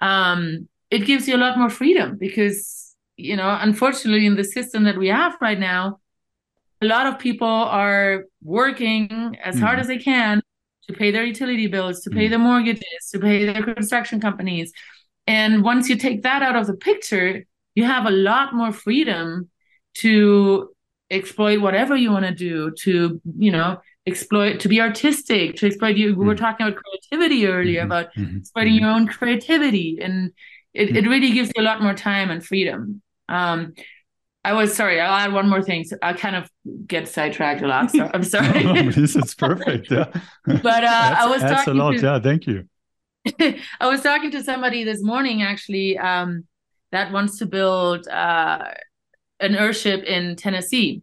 [0.00, 4.84] um it gives you a lot more freedom because you know unfortunately in the system
[4.84, 5.98] that we have right now
[6.80, 9.60] a lot of people are working as mm.
[9.60, 10.40] hard as they can
[10.86, 12.30] to pay their utility bills to pay mm.
[12.30, 14.72] their mortgages to pay their construction companies
[15.26, 19.50] and once you take that out of the picture you have a lot more freedom
[19.94, 20.70] to
[21.10, 25.96] exploit whatever you want to do to you know exploit to be artistic to exploit
[25.96, 26.20] you mm-hmm.
[26.20, 26.38] we were mm.
[26.38, 27.90] talking about creativity earlier mm-hmm.
[27.90, 28.38] about mm-hmm.
[28.38, 28.84] exploiting mm-hmm.
[28.84, 30.32] your own creativity and
[30.74, 31.08] it, it mm.
[31.08, 33.72] really gives you a lot more time and freedom um
[34.44, 34.98] I was sorry.
[34.98, 35.84] I'll add one more thing.
[35.84, 36.48] So I kind of
[36.86, 37.90] get sidetracked a lot.
[37.90, 38.64] So I'm sorry.
[38.64, 39.90] no, this is perfect.
[39.90, 40.06] Yeah.
[40.46, 41.96] But uh, I was talking a lot.
[41.96, 42.18] To, yeah.
[42.18, 42.66] Thank you.
[43.80, 46.46] I was talking to somebody this morning actually um,
[46.92, 48.70] that wants to build uh,
[49.40, 51.02] an Earthship in Tennessee.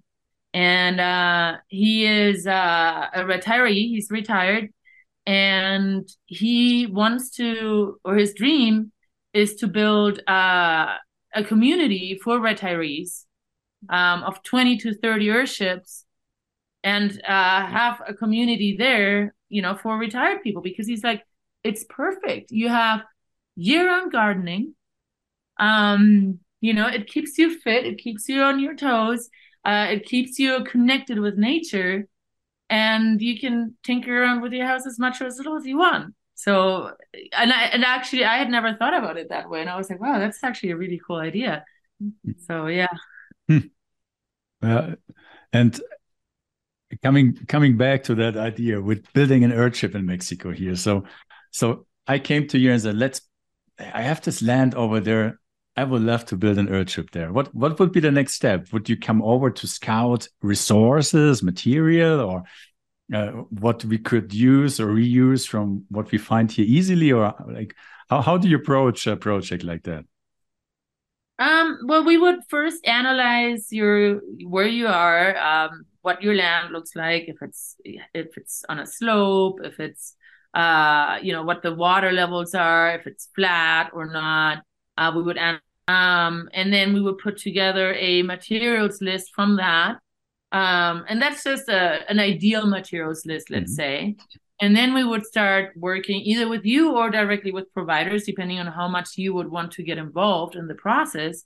[0.53, 3.89] and uh, he is uh, a retiree.
[3.89, 4.69] He's retired,
[5.25, 8.91] and he wants to, or his dream
[9.33, 10.95] is to build uh,
[11.33, 13.25] a community for retirees
[13.89, 16.03] um, of 20 to 30 Earthships
[16.83, 21.23] and uh, have a community there, you know, for retired people because he's like,
[21.63, 22.51] it's perfect.
[22.51, 23.01] You have
[23.55, 24.75] year-round gardening.
[25.59, 29.29] Um, you know, it keeps you fit, it keeps you on your toes,
[29.63, 32.07] uh, it keeps you connected with nature,
[32.69, 35.77] and you can tinker around with your house as much or as little as you
[35.77, 36.13] want.
[36.33, 36.91] So,
[37.41, 39.89] and I, and actually, I had never thought about it that way, and I was
[39.89, 41.63] like, wow, that's actually a really cool idea.
[42.47, 42.93] So, yeah.
[43.47, 43.59] Hmm.
[44.61, 44.95] Uh,
[45.53, 45.79] and
[47.03, 50.75] coming coming back to that idea with building an earthship in Mexico here.
[50.75, 51.03] So,
[51.51, 53.21] so I came to you and said, let's.
[53.77, 55.39] I have this land over there.
[55.77, 57.33] I would love to build an earthship there.
[57.33, 58.71] What what would be the next step?
[58.71, 62.43] Would you come over to scout resources, material, or
[63.13, 67.75] uh, what we could use or reuse from what we find here easily, or like
[68.09, 70.05] how how do you approach a project like that?
[71.37, 76.95] Um, well, we would first analyze your where you are, um, what your land looks
[76.95, 80.15] like, if it's if it's on a slope, if it's
[80.53, 84.63] uh, you know, what the water levels are, if it's flat or not.
[84.97, 85.37] Uh, we would
[85.87, 89.97] um, and then we would put together a materials list from that.
[90.51, 93.75] Um, and that's just a, an ideal materials list, let's mm-hmm.
[93.75, 94.15] say.
[94.61, 98.67] And then we would start working either with you or directly with providers, depending on
[98.67, 101.43] how much you would want to get involved in the process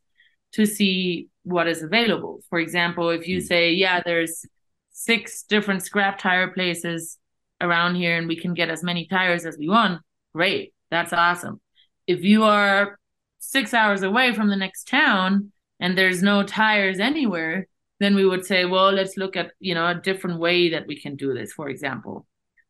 [0.53, 2.41] to see what is available.
[2.49, 3.47] For example, if you mm-hmm.
[3.47, 4.45] say, yeah, there's
[4.91, 7.17] six different scrap tire places
[7.61, 10.01] around here and we can get as many tires as we want,
[10.33, 10.73] great.
[10.91, 11.59] That's awesome.
[12.05, 12.98] If you are
[13.39, 17.67] six hours away from the next town and there's no tires anywhere,
[17.99, 20.99] then we would say, well, let's look at, you know, a different way that we
[20.99, 22.25] can do this, for example.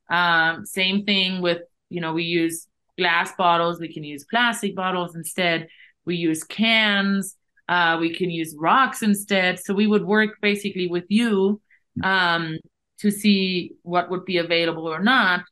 [0.09, 5.15] Um, same thing with, you know, we use glass bottles, we can use plastic bottles
[5.15, 5.67] instead.
[6.05, 7.35] We use cans,
[7.67, 9.59] uh, we can use rocks instead.
[9.59, 11.61] So we would work basically with you
[12.03, 12.57] um,
[12.99, 15.43] to see what would be available or not.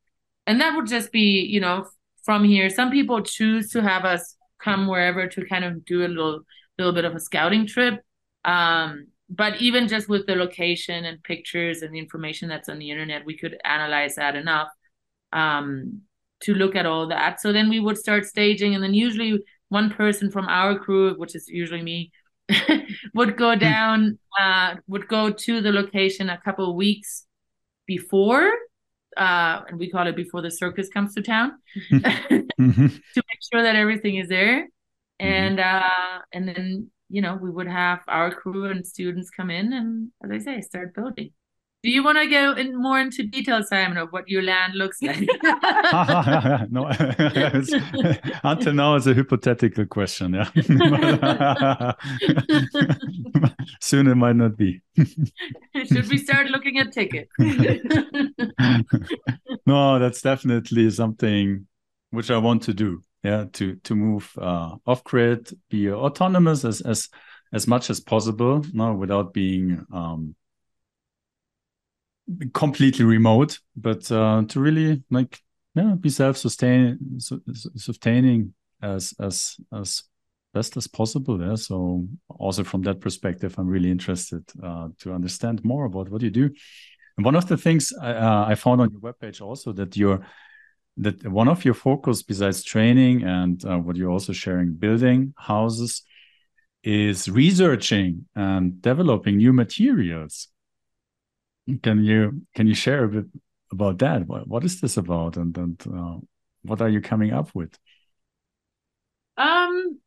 [0.47, 1.85] And that would just be, you know,
[2.23, 2.69] from here.
[2.69, 6.41] Some people choose to have us come wherever to kind of do a little
[6.77, 8.01] little bit of a scouting trip.
[8.45, 12.91] Um, but even just with the location and pictures and the information that's on the
[12.91, 14.69] internet, we could analyze that enough
[15.33, 16.01] um,
[16.41, 17.41] to look at all that.
[17.41, 21.35] So then we would start staging, and then usually one person from our crew, which
[21.35, 22.11] is usually me,
[23.13, 23.59] would go hmm.
[23.59, 27.25] down, uh, would go to the location a couple of weeks
[27.85, 28.51] before
[29.17, 31.53] uh, and we call it before the circus comes to town
[31.91, 32.87] mm-hmm.
[32.87, 35.25] to make sure that everything is there mm-hmm.
[35.25, 39.73] and uh, and then you know we would have our crew and students come in
[39.73, 41.31] and as i say start building
[41.83, 45.01] do you want to go in more into detail, Simon, of what your land looks
[45.01, 45.19] like?
[46.71, 46.87] no,
[48.43, 50.33] until now it's a hypothetical question.
[50.33, 50.49] Yeah,
[53.79, 54.81] soon it might not be.
[54.97, 57.31] Should we start looking at tickets?
[59.65, 61.67] no, that's definitely something
[62.09, 63.01] which I want to do.
[63.23, 67.09] Yeah, to to move uh, off grid, be autonomous as as
[67.53, 70.35] as much as possible, no, without being um,
[72.53, 75.39] completely remote, but uh, to really like
[75.75, 77.19] yeah be self sustain
[77.75, 80.03] sustaining as as as
[80.53, 81.57] best as possible there.
[81.57, 86.31] So also from that perspective, I'm really interested uh, to understand more about what you
[86.31, 86.49] do.
[87.17, 90.21] And one of the things I, uh, I found on your webpage also that you're
[90.97, 96.03] that one of your focus besides training and uh, what you're also sharing building houses
[96.83, 100.47] is researching and developing new materials
[101.81, 103.25] can you can you share a bit
[103.71, 104.27] about that?
[104.27, 106.17] What, what is this about, and and uh,
[106.63, 107.77] what are you coming up with?
[109.37, 109.99] Um,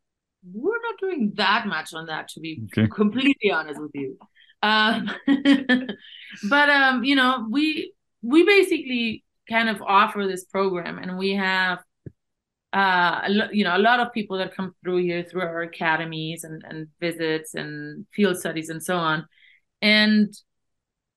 [0.53, 2.89] we're not doing that much on that, to be okay.
[2.89, 4.19] completely honest with you.
[4.63, 5.11] Um,
[6.49, 11.81] but um, you know, we we basically kind of offer this program, and we have
[12.73, 16.63] uh, you know, a lot of people that come through here through our academies and,
[16.69, 19.27] and visits and field studies and so on.
[19.83, 20.33] And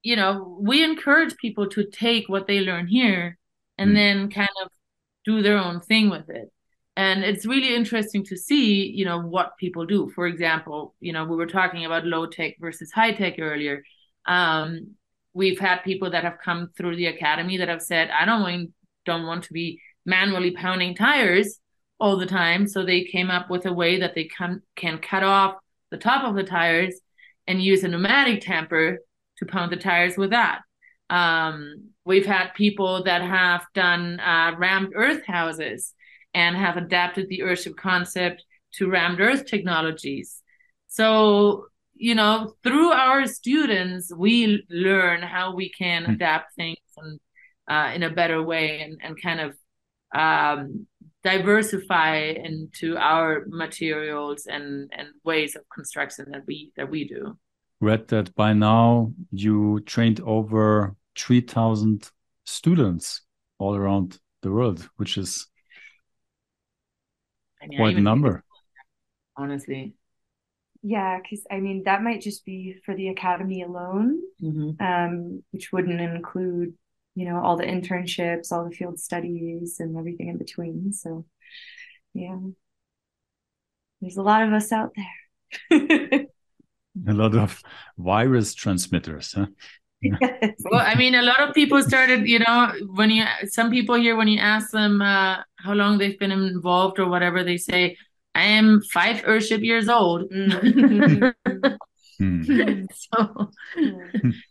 [0.03, 3.37] you know, we encourage people to take what they learn here
[3.77, 3.95] and mm.
[3.95, 4.69] then kind of
[5.25, 6.51] do their own thing with it.
[6.95, 10.11] And it's really interesting to see, you know, what people do.
[10.13, 13.83] For example, you know, we were talking about low tech versus high tech earlier.
[14.27, 14.95] Um,
[15.33, 18.71] we've had people that have come through the academy that have said, I don't want
[19.05, 21.59] don't want to be manually pounding tires
[21.99, 22.67] all the time.
[22.67, 25.55] So they came up with a way that they can can cut off
[25.89, 26.95] the top of the tires
[27.47, 28.99] and use a pneumatic tamper
[29.45, 30.61] to pound the tires with that.
[31.09, 35.93] Um, we've had people that have done uh, rammed earth houses
[36.33, 38.43] and have adapted the earthship concept
[38.75, 40.41] to rammed earth technologies.
[40.87, 46.13] So, you know, through our students, we learn how we can mm-hmm.
[46.13, 47.19] adapt things and,
[47.67, 49.55] uh, in a better way and, and kind of
[50.15, 50.87] um,
[51.23, 57.37] diversify into our materials and, and ways of construction that we that we do.
[57.83, 62.09] Read that by now you trained over 3,000
[62.45, 63.23] students
[63.59, 65.47] all around the world, which is
[67.61, 68.45] I mean, quite a number.
[69.35, 69.95] Honestly.
[70.81, 74.81] Yeah, because I mean, that might just be for the academy alone, mm-hmm.
[74.81, 76.75] um, which wouldn't include,
[77.15, 80.93] you know, all the internships, all the field studies, and everything in between.
[80.93, 81.25] So,
[82.13, 82.37] yeah,
[83.99, 84.93] there's a lot of us out
[85.69, 86.27] there.
[87.07, 87.61] a lot of
[87.97, 89.47] virus transmitters, huh?
[90.01, 90.51] Yes.
[90.69, 94.15] Well, I mean, a lot of people started, you know, when you, some people here,
[94.15, 97.97] when you ask them uh, how long they've been involved or whatever, they say,
[98.35, 100.31] I am five Earthship years old.
[102.21, 102.87] Mm.
[102.93, 103.49] so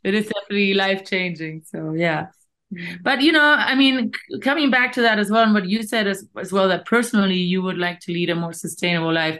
[0.02, 1.62] it is definitely life changing.
[1.64, 2.26] So, yeah.
[3.02, 4.10] But, you know, I mean,
[4.42, 7.36] coming back to that as well, and what you said as, as well, that personally
[7.36, 9.38] you would like to lead a more sustainable life.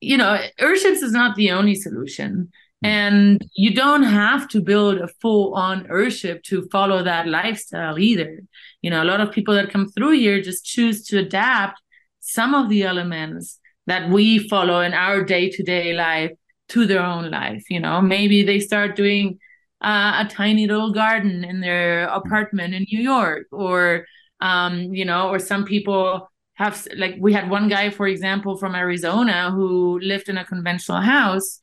[0.00, 2.50] You know, Earthships is not the only solution
[2.82, 2.88] Hmm.
[2.88, 8.40] And you don't have to build a full on Earthship to follow that lifestyle either.
[8.82, 11.80] You know, a lot of people that come through here just choose to adapt
[12.20, 16.32] some of the elements that we follow in our day to day life
[16.68, 17.64] to their own life.
[17.68, 19.38] You know, maybe they start doing
[19.82, 24.06] uh, a tiny little garden in their apartment in New York, or,
[24.40, 26.30] um, you know, or some people
[26.60, 31.00] have, like, we had one guy, for example, from Arizona who lived in a conventional
[31.00, 31.58] house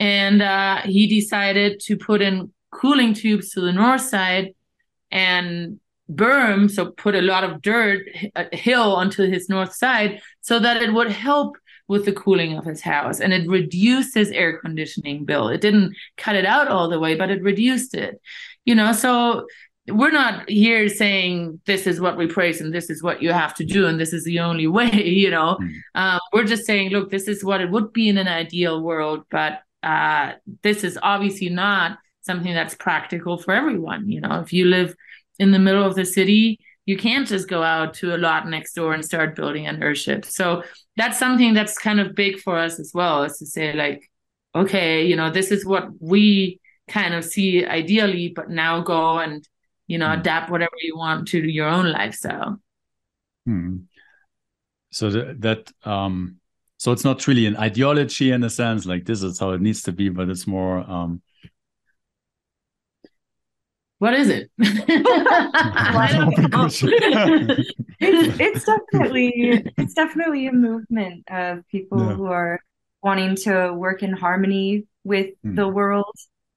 [0.00, 4.48] and uh, he decided to put in cooling tubes to the north side
[5.12, 5.78] and
[6.10, 8.02] berm, so put a lot of dirt,
[8.34, 12.64] a hill onto his north side, so that it would help with the cooling of
[12.64, 15.48] his house and it reduced his air conditioning bill.
[15.48, 18.20] It didn't cut it out all the way, but it reduced it.
[18.64, 19.46] You know, so
[19.90, 23.54] we're not here saying this is what we praise and this is what you have
[23.54, 25.74] to do and this is the only way you know mm.
[25.94, 29.24] uh, we're just saying look this is what it would be in an ideal world
[29.30, 30.32] but uh,
[30.62, 34.08] this is obviously not something that's practical for everyone.
[34.08, 34.94] You know, if you live
[35.38, 38.74] in the middle of the city, you can't just go out to a lot next
[38.74, 40.24] door and start building an Earthship.
[40.24, 40.64] So
[40.96, 44.10] that's something that's kind of big for us as well, is to say like,
[44.54, 49.46] okay, you know, this is what we kind of see ideally, but now go and
[49.90, 50.20] you know mm.
[50.20, 52.60] adapt whatever you want to your own lifestyle.
[53.44, 53.78] Hmm.
[54.92, 56.36] So that, that um
[56.76, 59.82] so it's not really an ideology in a sense like this is how it needs
[59.82, 61.22] to be but it's more um
[63.98, 64.80] what is it it's,
[68.00, 72.14] it's, definitely it's definitely a movement of people yeah.
[72.14, 72.60] who are
[73.02, 75.56] wanting to work in harmony with mm.
[75.56, 76.16] the world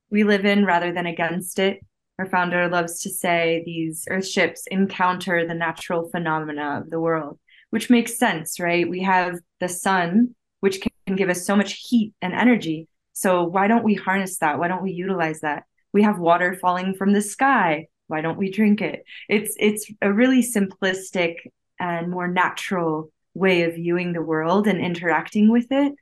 [0.09, 1.79] we live in rather than against it
[2.23, 7.37] our founder loves to say these earthships encounter the natural phenomena of the world
[7.73, 8.87] which makes sense, right?
[8.87, 12.87] We have the sun, which can give us so much heat and energy.
[13.13, 14.59] So why don't we harness that?
[14.59, 15.63] Why don't we utilize that?
[15.91, 17.87] We have water falling from the sky.
[18.05, 19.01] Why don't we drink it?
[19.27, 21.37] It's it's a really simplistic
[21.79, 25.93] and more natural way of viewing the world and interacting with it.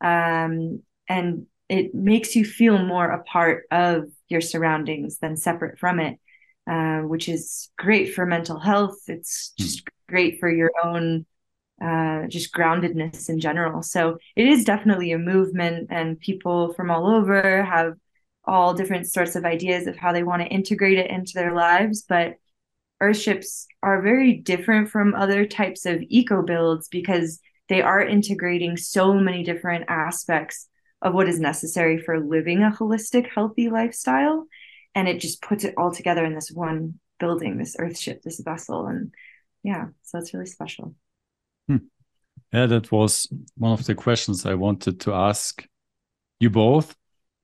[0.00, 6.00] Um, and it makes you feel more a part of your surroundings than separate from
[6.00, 6.18] it,
[6.66, 8.98] uh, which is great for mental health.
[9.08, 9.62] It's hmm.
[9.62, 11.26] just great for your own
[11.82, 13.82] uh, just groundedness in general.
[13.82, 17.94] So it is definitely a movement, and people from all over have
[18.44, 22.04] all different sorts of ideas of how they want to integrate it into their lives.
[22.08, 22.36] But
[23.02, 29.14] earthships are very different from other types of eco builds because they are integrating so
[29.14, 30.68] many different aspects
[31.02, 34.46] of what is necessary for living a holistic, healthy lifestyle.
[34.94, 38.86] And it just puts it all together in this one building, this earthship, this vessel.
[38.86, 39.12] And
[39.62, 40.94] yeah, so it's really special.
[41.68, 41.76] Hmm.
[42.52, 45.66] Yeah, that was one of the questions I wanted to ask
[46.40, 46.96] you both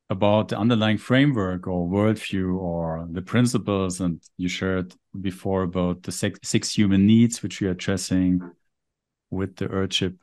[0.09, 4.01] about the underlying framework or worldview or the principles.
[4.01, 8.41] And you shared before about the six, six human needs, which you're addressing
[9.31, 10.17] with the Earthship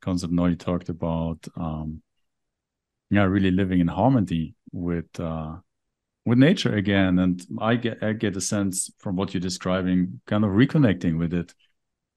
[0.00, 0.32] concept.
[0.32, 2.02] You talked about, um,
[3.10, 5.56] yeah, really living in harmony with uh,
[6.24, 10.44] with nature again and i get i get a sense from what you're describing kind
[10.44, 11.54] of reconnecting with it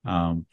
[0.06, 0.46] um,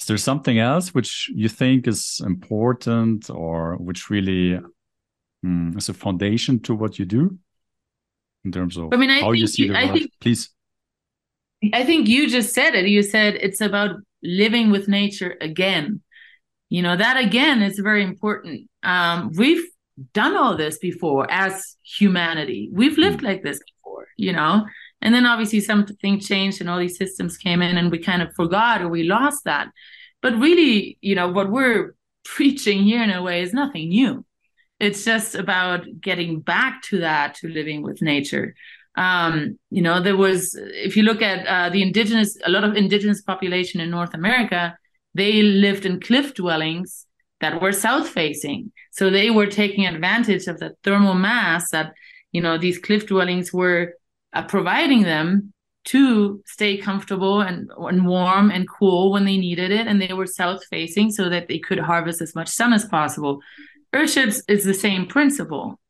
[0.00, 4.58] is there something else which you think is important or which really
[5.44, 7.38] mm, is a foundation to what you do
[8.44, 9.98] in terms of I mean, I how you see the I world.
[9.98, 10.50] think, Please.
[11.72, 12.86] I think you just said it.
[12.86, 16.00] You said it's about living with nature again.
[16.68, 18.68] You know, that again is very important.
[18.82, 19.64] Um, we've
[20.12, 22.68] done all this before as humanity.
[22.72, 24.66] We've lived like this before, you know,
[25.00, 28.34] and then obviously something changed and all these systems came in and we kind of
[28.34, 29.68] forgot or we lost that.
[30.20, 31.94] But really, you know, what we're
[32.24, 34.24] preaching here in a way is nothing new.
[34.78, 38.54] It's just about getting back to that, to living with nature.
[38.96, 42.76] Um, you know, there was, if you look at uh, the indigenous, a lot of
[42.76, 44.76] indigenous population in North America,
[45.14, 47.06] they lived in cliff dwellings
[47.40, 48.72] that were south facing.
[48.90, 51.92] So they were taking advantage of the thermal mass that,
[52.32, 53.94] you know, these cliff dwellings were
[54.32, 55.52] uh, providing them
[55.84, 59.86] to stay comfortable and, and warm and cool when they needed it.
[59.86, 63.40] And they were south facing so that they could harvest as much sun as possible.
[63.94, 65.80] Earthships is the same principle.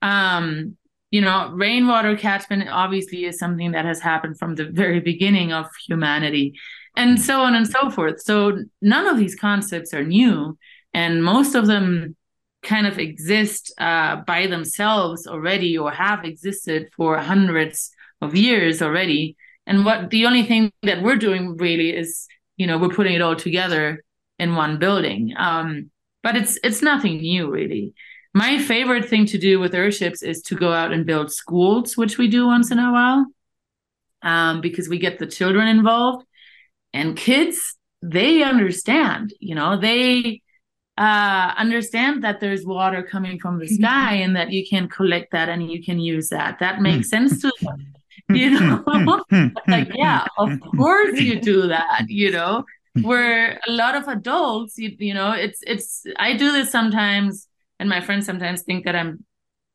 [0.00, 0.76] Um,
[1.10, 5.66] you know, rainwater catchment obviously is something that has happened from the very beginning of
[5.86, 6.54] humanity
[6.96, 8.20] and so on and so forth.
[8.20, 10.58] So none of these concepts are new,
[10.92, 12.16] and most of them
[12.62, 17.90] kind of exist uh, by themselves already or have existed for hundreds
[18.20, 19.36] of years already.
[19.66, 23.22] And what the only thing that we're doing really is, you know, we're putting it
[23.22, 24.04] all together
[24.38, 25.34] in one building.
[25.36, 25.90] Um,
[26.22, 27.94] but it's it's nothing new really.
[28.34, 32.16] My favorite thing to do with earthships is to go out and build schools, which
[32.16, 33.26] we do once in a while,
[34.22, 36.24] um, because we get the children involved
[36.92, 37.76] and kids.
[38.04, 40.42] They understand, you know, they
[40.98, 45.48] uh, understand that there's water coming from the sky and that you can collect that
[45.48, 46.58] and you can use that.
[46.58, 46.82] That hmm.
[46.82, 47.92] makes sense to them,
[48.30, 48.82] you know.
[48.86, 49.08] Hmm.
[49.30, 49.48] Hmm.
[49.70, 52.64] like, yeah, of course you do that, you know.
[53.00, 56.04] Where a lot of adults, you, you know, it's it's.
[56.18, 57.48] I do this sometimes
[57.82, 59.24] and my friends sometimes think that I'm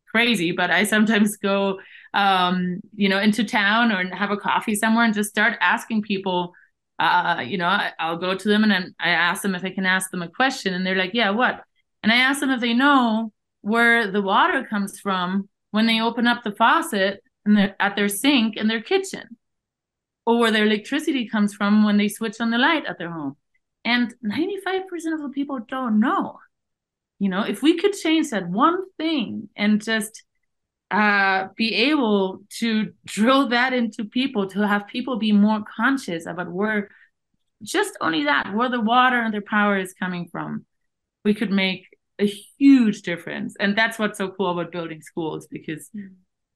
[0.10, 1.80] crazy, but I sometimes go,
[2.14, 6.54] um, you know, into town or have a coffee somewhere and just start asking people.
[7.00, 9.86] Uh, you know, I, will go to them and I ask them if I can
[9.86, 11.64] ask them a question, and they're like, "Yeah, what?"
[12.04, 13.32] And I ask them if they know
[13.62, 18.58] where the water comes from when they open up the faucet and at their sink
[18.58, 19.38] in their kitchen,
[20.26, 23.38] or where their electricity comes from when they switch on the light at their home.
[23.86, 26.40] And 95% of the people don't know
[27.20, 30.24] you know if we could change that one thing and just
[30.92, 36.52] uh, be able to drill that into people to have people be more conscious about
[36.52, 36.90] where
[37.62, 40.66] just only that where the water and their power is coming from
[41.26, 41.88] we could make
[42.20, 42.26] a
[42.58, 46.10] huge difference and that's what's so cool about building schools because mm.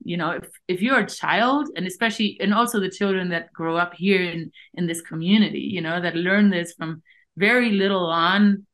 [0.04, 3.76] you know if, if you're a child and especially and also the children that grow
[3.76, 7.02] up here in in this community you know that learn this from
[7.36, 8.66] very little on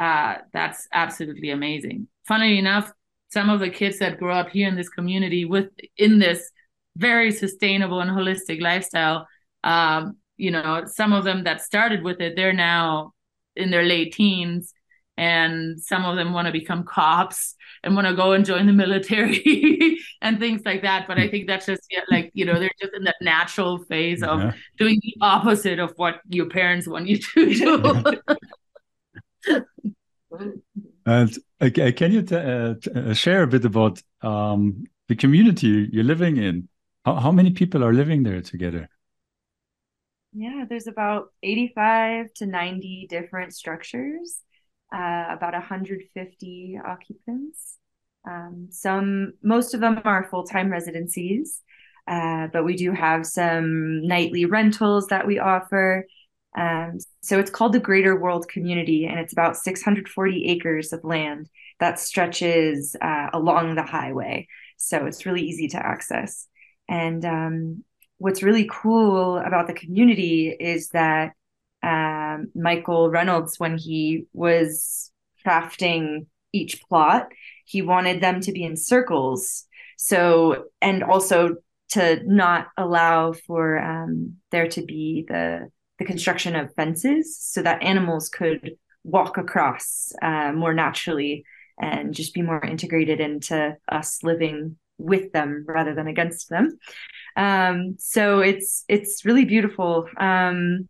[0.00, 2.08] uh, that's absolutely amazing.
[2.26, 2.90] Funnily enough,
[3.30, 6.50] some of the kids that grow up here in this community with in this
[6.96, 9.26] very sustainable and holistic lifestyle,
[9.64, 13.12] um, you know, some of them that started with it, they're now
[13.56, 14.74] in their late teens,
[15.16, 18.72] and some of them want to become cops and want to go and join the
[18.72, 21.06] military and things like that.
[21.06, 24.22] But I think that's just yeah, like you know they're just in that natural phase
[24.22, 28.02] of doing the opposite of what your parents want you to do.
[31.06, 36.36] and uh, can you uh, uh, share a bit about um, the community you're living
[36.36, 36.68] in?
[37.04, 38.88] How, how many people are living there together?
[40.32, 44.38] Yeah, there's about 85 to 90 different structures,
[44.94, 47.76] uh, about 150 occupants.
[48.28, 51.62] Um, some, most of them are full time residencies,
[52.06, 56.06] uh, but we do have some nightly rentals that we offer.
[56.56, 61.48] Um, so it's called the Greater World Community, and it's about 640 acres of land
[61.78, 64.48] that stretches uh, along the highway.
[64.76, 66.46] So it's really easy to access.
[66.88, 67.84] And um,
[68.18, 71.32] what's really cool about the community is that
[71.82, 75.10] um, Michael Reynolds, when he was
[75.46, 77.28] crafting each plot,
[77.64, 79.66] he wanted them to be in circles.
[79.96, 81.56] So, and also
[81.90, 85.70] to not allow for um, there to be the
[86.00, 88.72] the construction of fences so that animals could
[89.04, 91.44] walk across uh, more naturally
[91.78, 96.78] and just be more integrated into us living with them rather than against them.
[97.36, 100.08] Um, so it's it's really beautiful.
[100.16, 100.88] Um,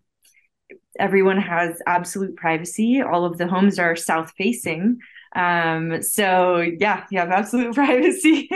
[0.99, 3.03] everyone has absolute privacy.
[3.03, 4.99] All of the homes are south facing.
[5.35, 8.49] Um, so yeah, you have absolute privacy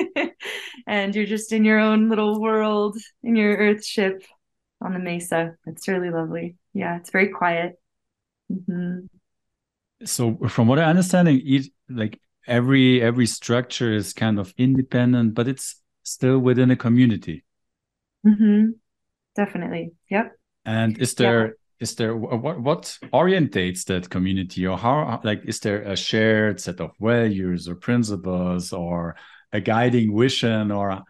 [0.87, 4.23] and you're just in your own little world in your earthship
[4.85, 5.57] on the mesa.
[5.67, 6.57] It's really lovely.
[6.75, 7.81] Yeah, it's very quiet.
[8.53, 9.07] Mm-hmm.
[10.05, 15.49] So, from what I understand, each like every every structure is kind of independent, but
[15.49, 17.45] it's still within a community.
[18.27, 18.73] Mm-hmm.
[19.35, 19.93] Definitely.
[20.11, 20.37] Yep.
[20.67, 25.83] And is there is there what what orientates that community, or how like is there
[25.83, 29.17] a shared set of values or principles, or
[29.53, 31.03] a guiding vision, or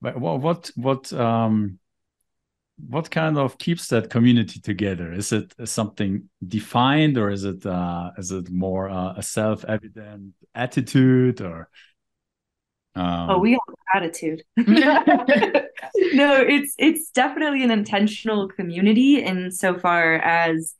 [0.00, 1.78] what what what um
[2.88, 5.12] what kind of keeps that community together?
[5.12, 10.34] Is it something defined, or is it uh, is it more uh, a self evident
[10.54, 11.68] attitude, or
[12.94, 13.30] um...
[13.30, 13.60] oh, we have
[13.94, 14.42] attitude.
[14.56, 20.74] no, it's it's definitely an intentional community insofar as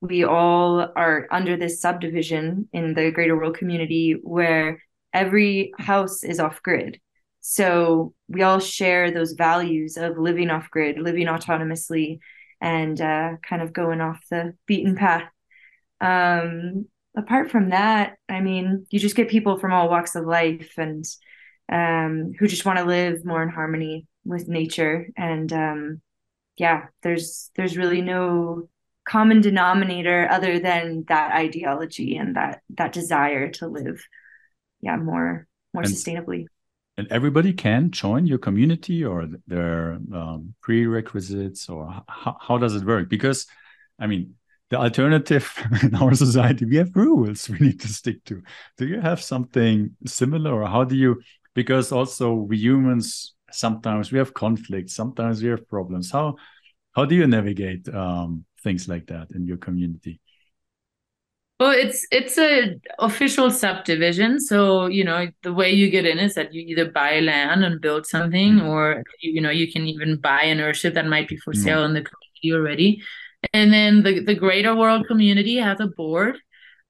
[0.00, 4.82] we all are under this subdivision in the greater world community where
[5.12, 7.00] every house is off grid
[7.48, 12.18] so we all share those values of living off grid, living autonomously,
[12.60, 15.30] and uh, kind of going off the beaten path.
[16.00, 16.86] Um,
[17.16, 21.04] apart from that, I mean, you just get people from all walks of life and
[21.70, 25.06] um, who just want to live more in harmony with nature.
[25.16, 26.00] And um,
[26.56, 28.68] yeah, there's there's really no
[29.08, 34.04] common denominator other than that ideology and that that desire to live,
[34.80, 36.46] yeah, more more and, sustainably
[36.96, 42.84] and everybody can join your community or their um, prerequisites or how, how does it
[42.84, 43.08] work?
[43.08, 43.46] Because
[43.98, 44.34] i mean
[44.70, 45.50] the alternative
[45.82, 48.42] in our society we have rules we need to stick to.
[48.76, 51.22] Do you have something similar or how do you
[51.54, 56.10] because also we humans sometimes we have conflicts sometimes we have problems.
[56.10, 56.36] How
[56.92, 60.20] how do you navigate um, things like that in your community
[61.58, 66.34] well, it's it's a official subdivision, so you know the way you get in is
[66.34, 68.66] that you either buy land and build something, mm-hmm.
[68.66, 71.62] or you, you know you can even buy an earthship that might be for mm-hmm.
[71.62, 73.02] sale in the community already.
[73.54, 76.36] And then the the greater world community has a board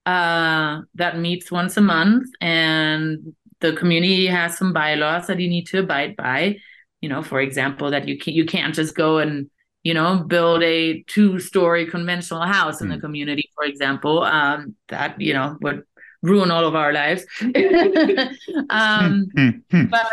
[0.05, 5.67] uh, that meets once a month, and the community has some bylaws that you need
[5.67, 6.57] to abide by.
[6.99, 9.49] You know, for example, that you can you can't just go and
[9.87, 13.05] you know, build a two story conventional house in the hmm.
[13.05, 15.83] community, for example, um, that, you know, would
[16.21, 17.25] ruin all of our lives.
[18.69, 20.05] um, hmm, hmm, but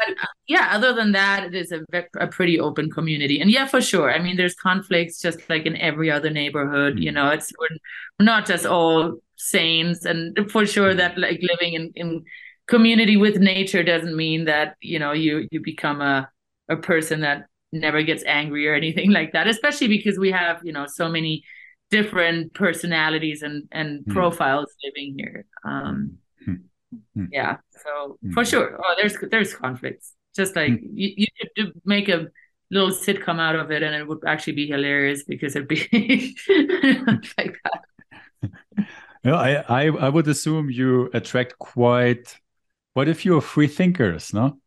[0.46, 1.80] yeah, other than that, it is a,
[2.20, 3.40] a pretty open community.
[3.40, 4.12] And yeah, for sure.
[4.12, 8.46] I mean, there's conflicts just like in every other neighborhood, you know, it's we're not
[8.46, 10.04] just all saints.
[10.04, 12.24] And for sure that like living in, in
[12.68, 16.30] community with nature doesn't mean that, you know, you, you become a,
[16.68, 20.72] a person that never gets angry or anything like that especially because we have you
[20.72, 21.42] know so many
[21.90, 24.12] different personalities and and mm.
[24.12, 27.28] profiles living here um mm.
[27.30, 28.32] yeah so mm.
[28.32, 30.86] for sure oh there's there's conflicts just like hmm.
[30.92, 32.26] you, you could make a
[32.70, 36.34] little sitcom out of it and it would actually be hilarious because it'd be
[37.38, 37.84] like that
[39.24, 42.38] no, I, I I would assume you attract quite
[42.94, 44.58] quite a few free thinkers, no?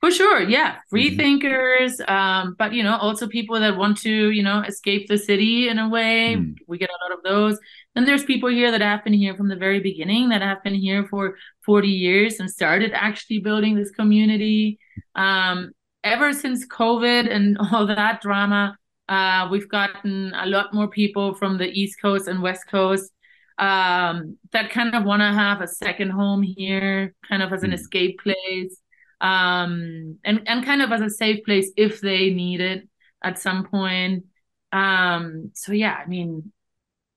[0.00, 1.16] For sure, yeah, free mm-hmm.
[1.16, 5.68] thinkers, um, but you know, also people that want to, you know, escape the city
[5.68, 6.36] in a way.
[6.36, 6.54] Mm.
[6.68, 7.58] We get a lot of those.
[7.96, 10.74] Then there's people here that have been here from the very beginning, that have been
[10.74, 14.78] here for 40 years and started actually building this community.
[15.16, 15.72] Um,
[16.04, 18.78] ever since COVID and all that drama,
[19.08, 23.10] uh, we've gotten a lot more people from the East Coast and West Coast
[23.58, 27.72] um, that kind of want to have a second home here, kind of as an
[27.72, 27.74] mm.
[27.74, 28.80] escape place
[29.20, 32.88] um, and and kind of as a safe place if they need it
[33.22, 34.24] at some point.
[34.72, 36.52] Um, so yeah, I mean,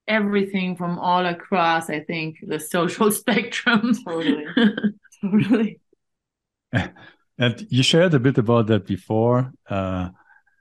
[0.07, 3.93] everything from all across, I think, the social spectrum.
[4.05, 4.45] Totally,
[5.21, 5.79] totally.
[7.37, 10.09] And you shared a bit about that before, uh,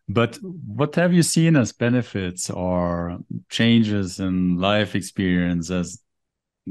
[0.08, 3.18] but what have you seen as benefits or
[3.50, 6.00] changes in life experience as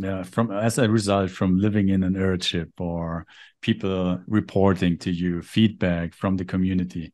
[0.01, 3.25] yeah, from as a result from living in an earthship or
[3.61, 7.13] people reporting to you feedback from the community.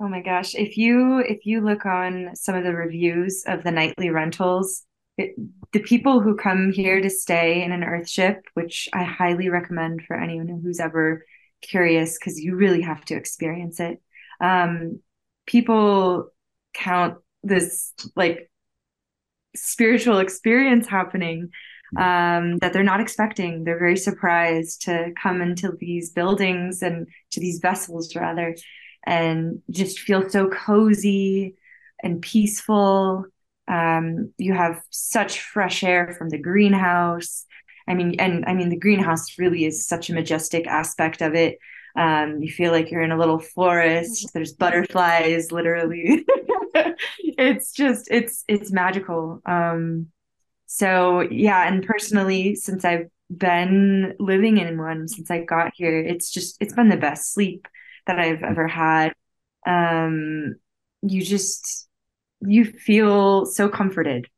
[0.00, 3.70] Oh my gosh if you if you look on some of the reviews of the
[3.70, 4.84] nightly rentals
[5.16, 5.34] it,
[5.72, 10.16] the people who come here to stay in an earthship which i highly recommend for
[10.16, 11.24] anyone who's ever
[11.62, 14.02] curious because you really have to experience it
[14.40, 15.00] um,
[15.46, 16.28] people
[16.74, 18.50] count this like
[19.54, 21.50] spiritual experience happening
[21.96, 23.64] um, that they're not expecting.
[23.64, 28.56] They're very surprised to come into these buildings and to these vessels, rather,
[29.06, 31.54] and just feel so cozy
[32.02, 33.26] and peaceful.
[33.68, 37.46] Um, you have such fresh air from the greenhouse.
[37.86, 41.58] I mean, and I mean, the greenhouse really is such a majestic aspect of it.
[41.96, 44.30] Um, you feel like you're in a little forest.
[44.34, 46.26] There's butterflies, literally.
[47.18, 49.40] it's just it's it's magical.
[49.46, 50.08] Um,
[50.66, 55.98] so yeah, and personally, since I've been living in one since I got here.
[55.98, 57.68] It's just it's been the best sleep
[58.06, 59.12] that I've ever had.
[59.66, 60.56] Um,
[61.02, 61.88] you just
[62.40, 64.28] you feel so comforted,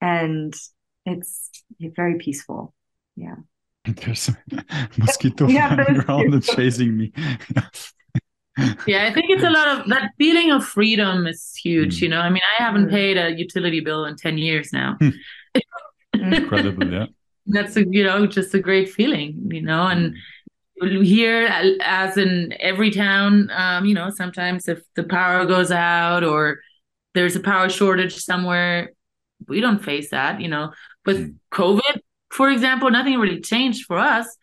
[0.00, 0.54] and
[1.06, 1.50] it's
[1.80, 2.74] very peaceful.
[3.16, 3.36] Yeah.
[3.84, 4.36] There's a
[4.98, 7.12] mosquito flying around and chasing me.
[8.86, 11.98] Yeah, I think it's a lot of that feeling of freedom is huge.
[11.98, 12.02] Mm.
[12.02, 14.96] You know, I mean, I haven't paid a utility bill in 10 years now.
[15.00, 15.10] Hmm.
[16.14, 17.06] Incredible, yeah.
[17.46, 20.14] That's a, you know, just a great feeling, you know, and
[20.82, 21.04] mm.
[21.04, 21.48] here
[21.80, 26.60] as in every town, um, you know, sometimes if the power goes out or
[27.14, 28.92] there's a power shortage somewhere,
[29.48, 30.72] we don't face that, you know.
[31.04, 31.34] But mm.
[31.52, 32.00] COVID,
[32.30, 34.36] for example, nothing really changed for us.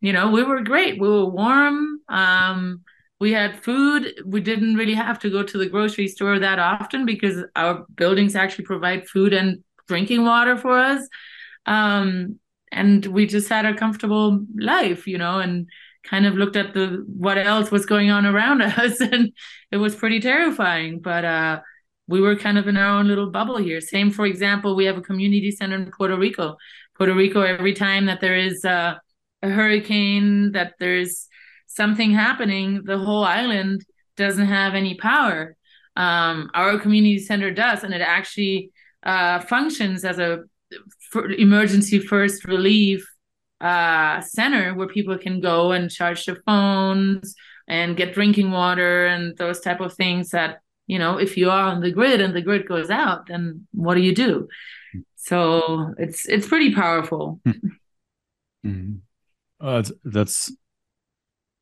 [0.00, 1.00] You know, we were great.
[1.00, 2.00] We were warm.
[2.08, 2.83] Um,
[3.24, 4.20] we had food.
[4.26, 8.36] We didn't really have to go to the grocery store that often because our buildings
[8.36, 11.08] actually provide food and drinking water for us.
[11.64, 12.38] Um,
[12.70, 15.66] and we just had a comfortable life, you know, and
[16.02, 19.32] kind of looked at the what else was going on around us and
[19.70, 21.00] it was pretty terrifying.
[21.00, 21.60] But uh
[22.06, 23.80] we were kind of in our own little bubble here.
[23.80, 26.58] Same, for example, we have a community center in Puerto Rico.
[26.98, 29.00] Puerto Rico, every time that there is a,
[29.40, 31.26] a hurricane, that there's
[31.74, 33.84] something happening, the whole island
[34.16, 35.56] doesn't have any power.
[35.96, 38.70] Um, our community center does, and it actually
[39.04, 40.44] uh, functions as a
[41.38, 43.06] emergency first relief
[43.60, 47.34] uh, center where people can go and charge their phones
[47.68, 51.68] and get drinking water and those type of things that you know if you are
[51.68, 54.48] on the grid and the grid goes out then what do you do
[55.16, 58.96] so it's it's pretty powerful mm-hmm.
[59.60, 60.52] uh, that's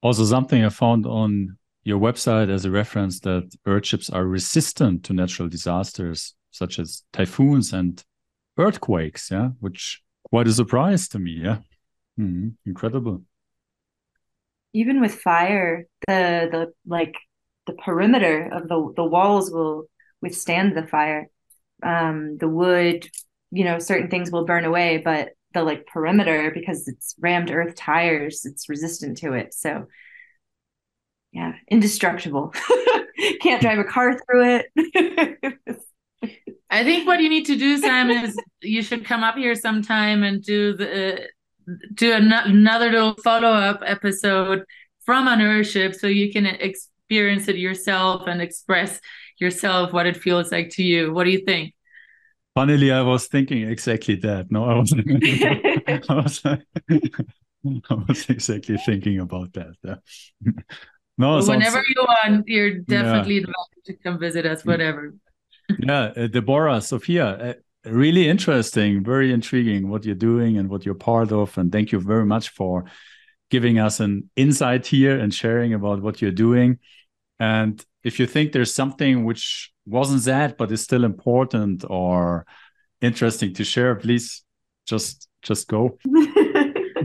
[0.02, 5.12] also, something I found on your website as a reference that earthships are resistant to
[5.12, 8.02] natural disasters such as typhoons and
[8.58, 9.30] earthquakes.
[9.30, 11.40] Yeah, which quite a surprise to me.
[11.42, 11.58] Yeah,
[12.18, 12.48] mm-hmm.
[12.66, 13.22] incredible.
[14.72, 17.14] Even with fire, the the like
[17.66, 19.84] the perimeter of the the walls will
[20.20, 21.28] withstand the fire.
[21.82, 23.08] Um, the wood,
[23.50, 27.74] you know, certain things will burn away, but the like perimeter because it's rammed earth
[27.74, 29.54] tires it's resistant to it.
[29.54, 29.86] So
[31.32, 32.54] yeah indestructible.
[33.40, 35.58] Can't drive a car through it.
[36.70, 40.22] I think what you need to do sam is you should come up here sometime
[40.22, 41.28] and do the
[41.94, 44.64] do an- another little follow-up episode
[45.04, 49.00] from an earthship so you can experience it yourself and express
[49.38, 51.12] yourself what it feels like to you.
[51.12, 51.74] What do you think
[52.54, 54.50] Funnily, I was thinking exactly that.
[54.50, 54.92] No, I was,
[56.08, 56.44] I was,
[57.90, 59.74] I was exactly thinking about that.
[59.82, 60.52] Yeah.
[61.18, 63.40] No, well, whenever you want, you're definitely yeah.
[63.40, 64.64] invited to come visit us.
[64.64, 65.14] Whatever.
[65.78, 70.94] yeah, uh, Deborah, Zófía, uh, really interesting, very intriguing what you're doing and what you're
[70.94, 72.86] part of, and thank you very much for
[73.50, 76.78] giving us an insight here and sharing about what you're doing.
[77.38, 82.46] And if you think there's something which wasn't that but is still important or
[83.00, 83.94] interesting to share.
[83.96, 84.42] Please
[84.86, 85.98] just just go.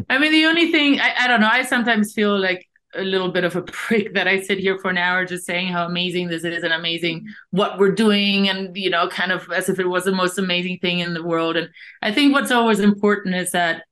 [0.10, 1.50] I mean the only thing I, I don't know.
[1.52, 4.90] I sometimes feel like a little bit of a prick that i sit here for
[4.90, 8.90] an hour just saying how amazing this is and amazing what we're doing and you
[8.90, 11.58] know kind of as if it was the most amazing thing in the world.
[11.58, 11.70] And
[12.02, 13.84] i think what's always important is that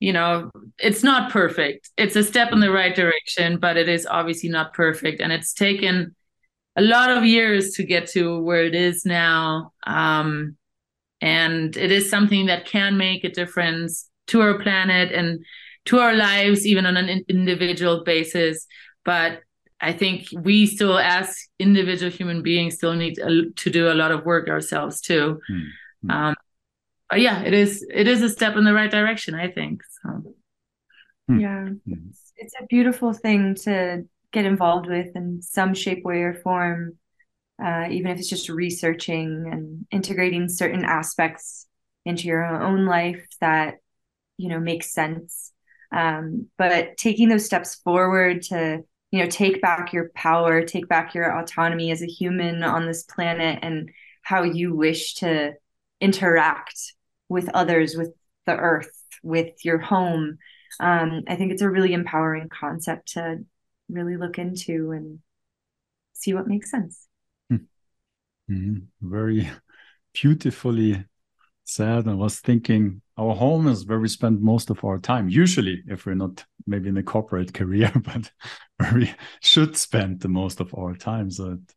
[0.00, 1.90] you know it's not perfect.
[1.96, 5.20] It's a step in the right direction but it is obviously not perfect.
[5.20, 6.14] And it's taken
[6.76, 9.72] a lot of years to get to where it is now.
[9.86, 10.56] Um,
[11.20, 15.44] and it is something that can make a difference to our planet and
[15.86, 18.66] to our lives, even on an individual basis.
[19.04, 19.40] But
[19.80, 24.24] I think we still, as individual human beings, still need to do a lot of
[24.24, 25.40] work ourselves too.
[25.50, 26.10] Mm-hmm.
[26.10, 26.34] Um,
[27.10, 29.34] but yeah, it is it is a step in the right direction.
[29.34, 29.82] I think.
[30.02, 30.34] So.
[31.28, 32.10] Yeah, mm-hmm.
[32.36, 34.04] it's a beautiful thing to
[34.34, 36.98] get involved with in some shape, way, or form,
[37.64, 41.66] uh, even if it's just researching and integrating certain aspects
[42.04, 43.76] into your own life that
[44.36, 45.52] you know makes sense.
[45.92, 48.80] Um, but taking those steps forward to
[49.12, 53.04] you know take back your power, take back your autonomy as a human on this
[53.04, 53.90] planet, and
[54.22, 55.52] how you wish to
[56.00, 56.78] interact
[57.28, 58.12] with others, with
[58.46, 58.90] the earth,
[59.22, 60.38] with your home.
[60.80, 63.44] Um, I think it's a really empowering concept to
[63.88, 65.20] really look into and
[66.12, 67.06] see what makes sense.
[68.50, 68.76] Mm-hmm.
[69.00, 69.48] Very
[70.12, 71.04] beautifully
[71.64, 72.08] said.
[72.08, 76.04] I was thinking our home is where we spend most of our time, usually, if
[76.04, 78.30] we're not maybe in a corporate career, but
[78.76, 81.30] where we should spend the most of our time.
[81.30, 81.74] So it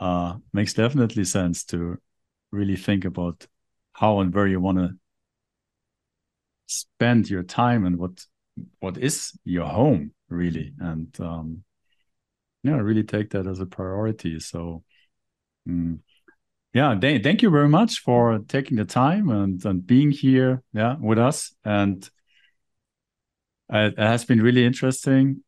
[0.00, 1.98] uh, makes definitely sense to
[2.50, 3.46] really think about
[3.92, 4.90] how and where you want to
[6.66, 8.24] spend your time and what
[8.80, 10.74] what is your home really?
[10.78, 11.64] And um
[12.62, 14.40] yeah really take that as a priority.
[14.40, 14.82] So
[15.68, 15.98] mm,
[16.72, 20.96] yeah th thank you very much for taking the time and, and being here yeah
[21.00, 21.54] with us.
[21.64, 22.08] And
[23.70, 25.42] it, it has been really interesting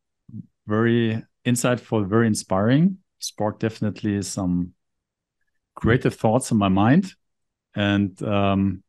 [0.67, 2.99] very insightful very inspiring.
[3.19, 4.73] Sparked definitely some
[5.75, 7.13] creative thoughts in my mind.
[7.75, 8.83] And um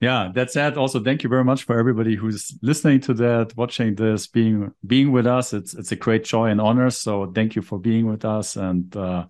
[0.00, 3.94] yeah that's that also thank you very much for everybody who's listening to that watching
[3.94, 5.52] this being being with us.
[5.52, 6.90] It's it's a great joy and honor.
[6.90, 8.56] So thank you for being with us.
[8.56, 9.26] And uh,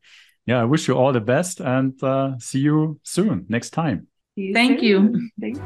[0.47, 4.07] yeah i wish you all the best and uh, see you soon next time.
[4.37, 5.31] You thank you.
[5.41, 5.57] Thank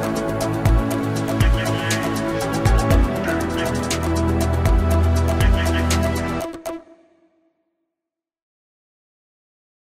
[0.00, 0.15] you.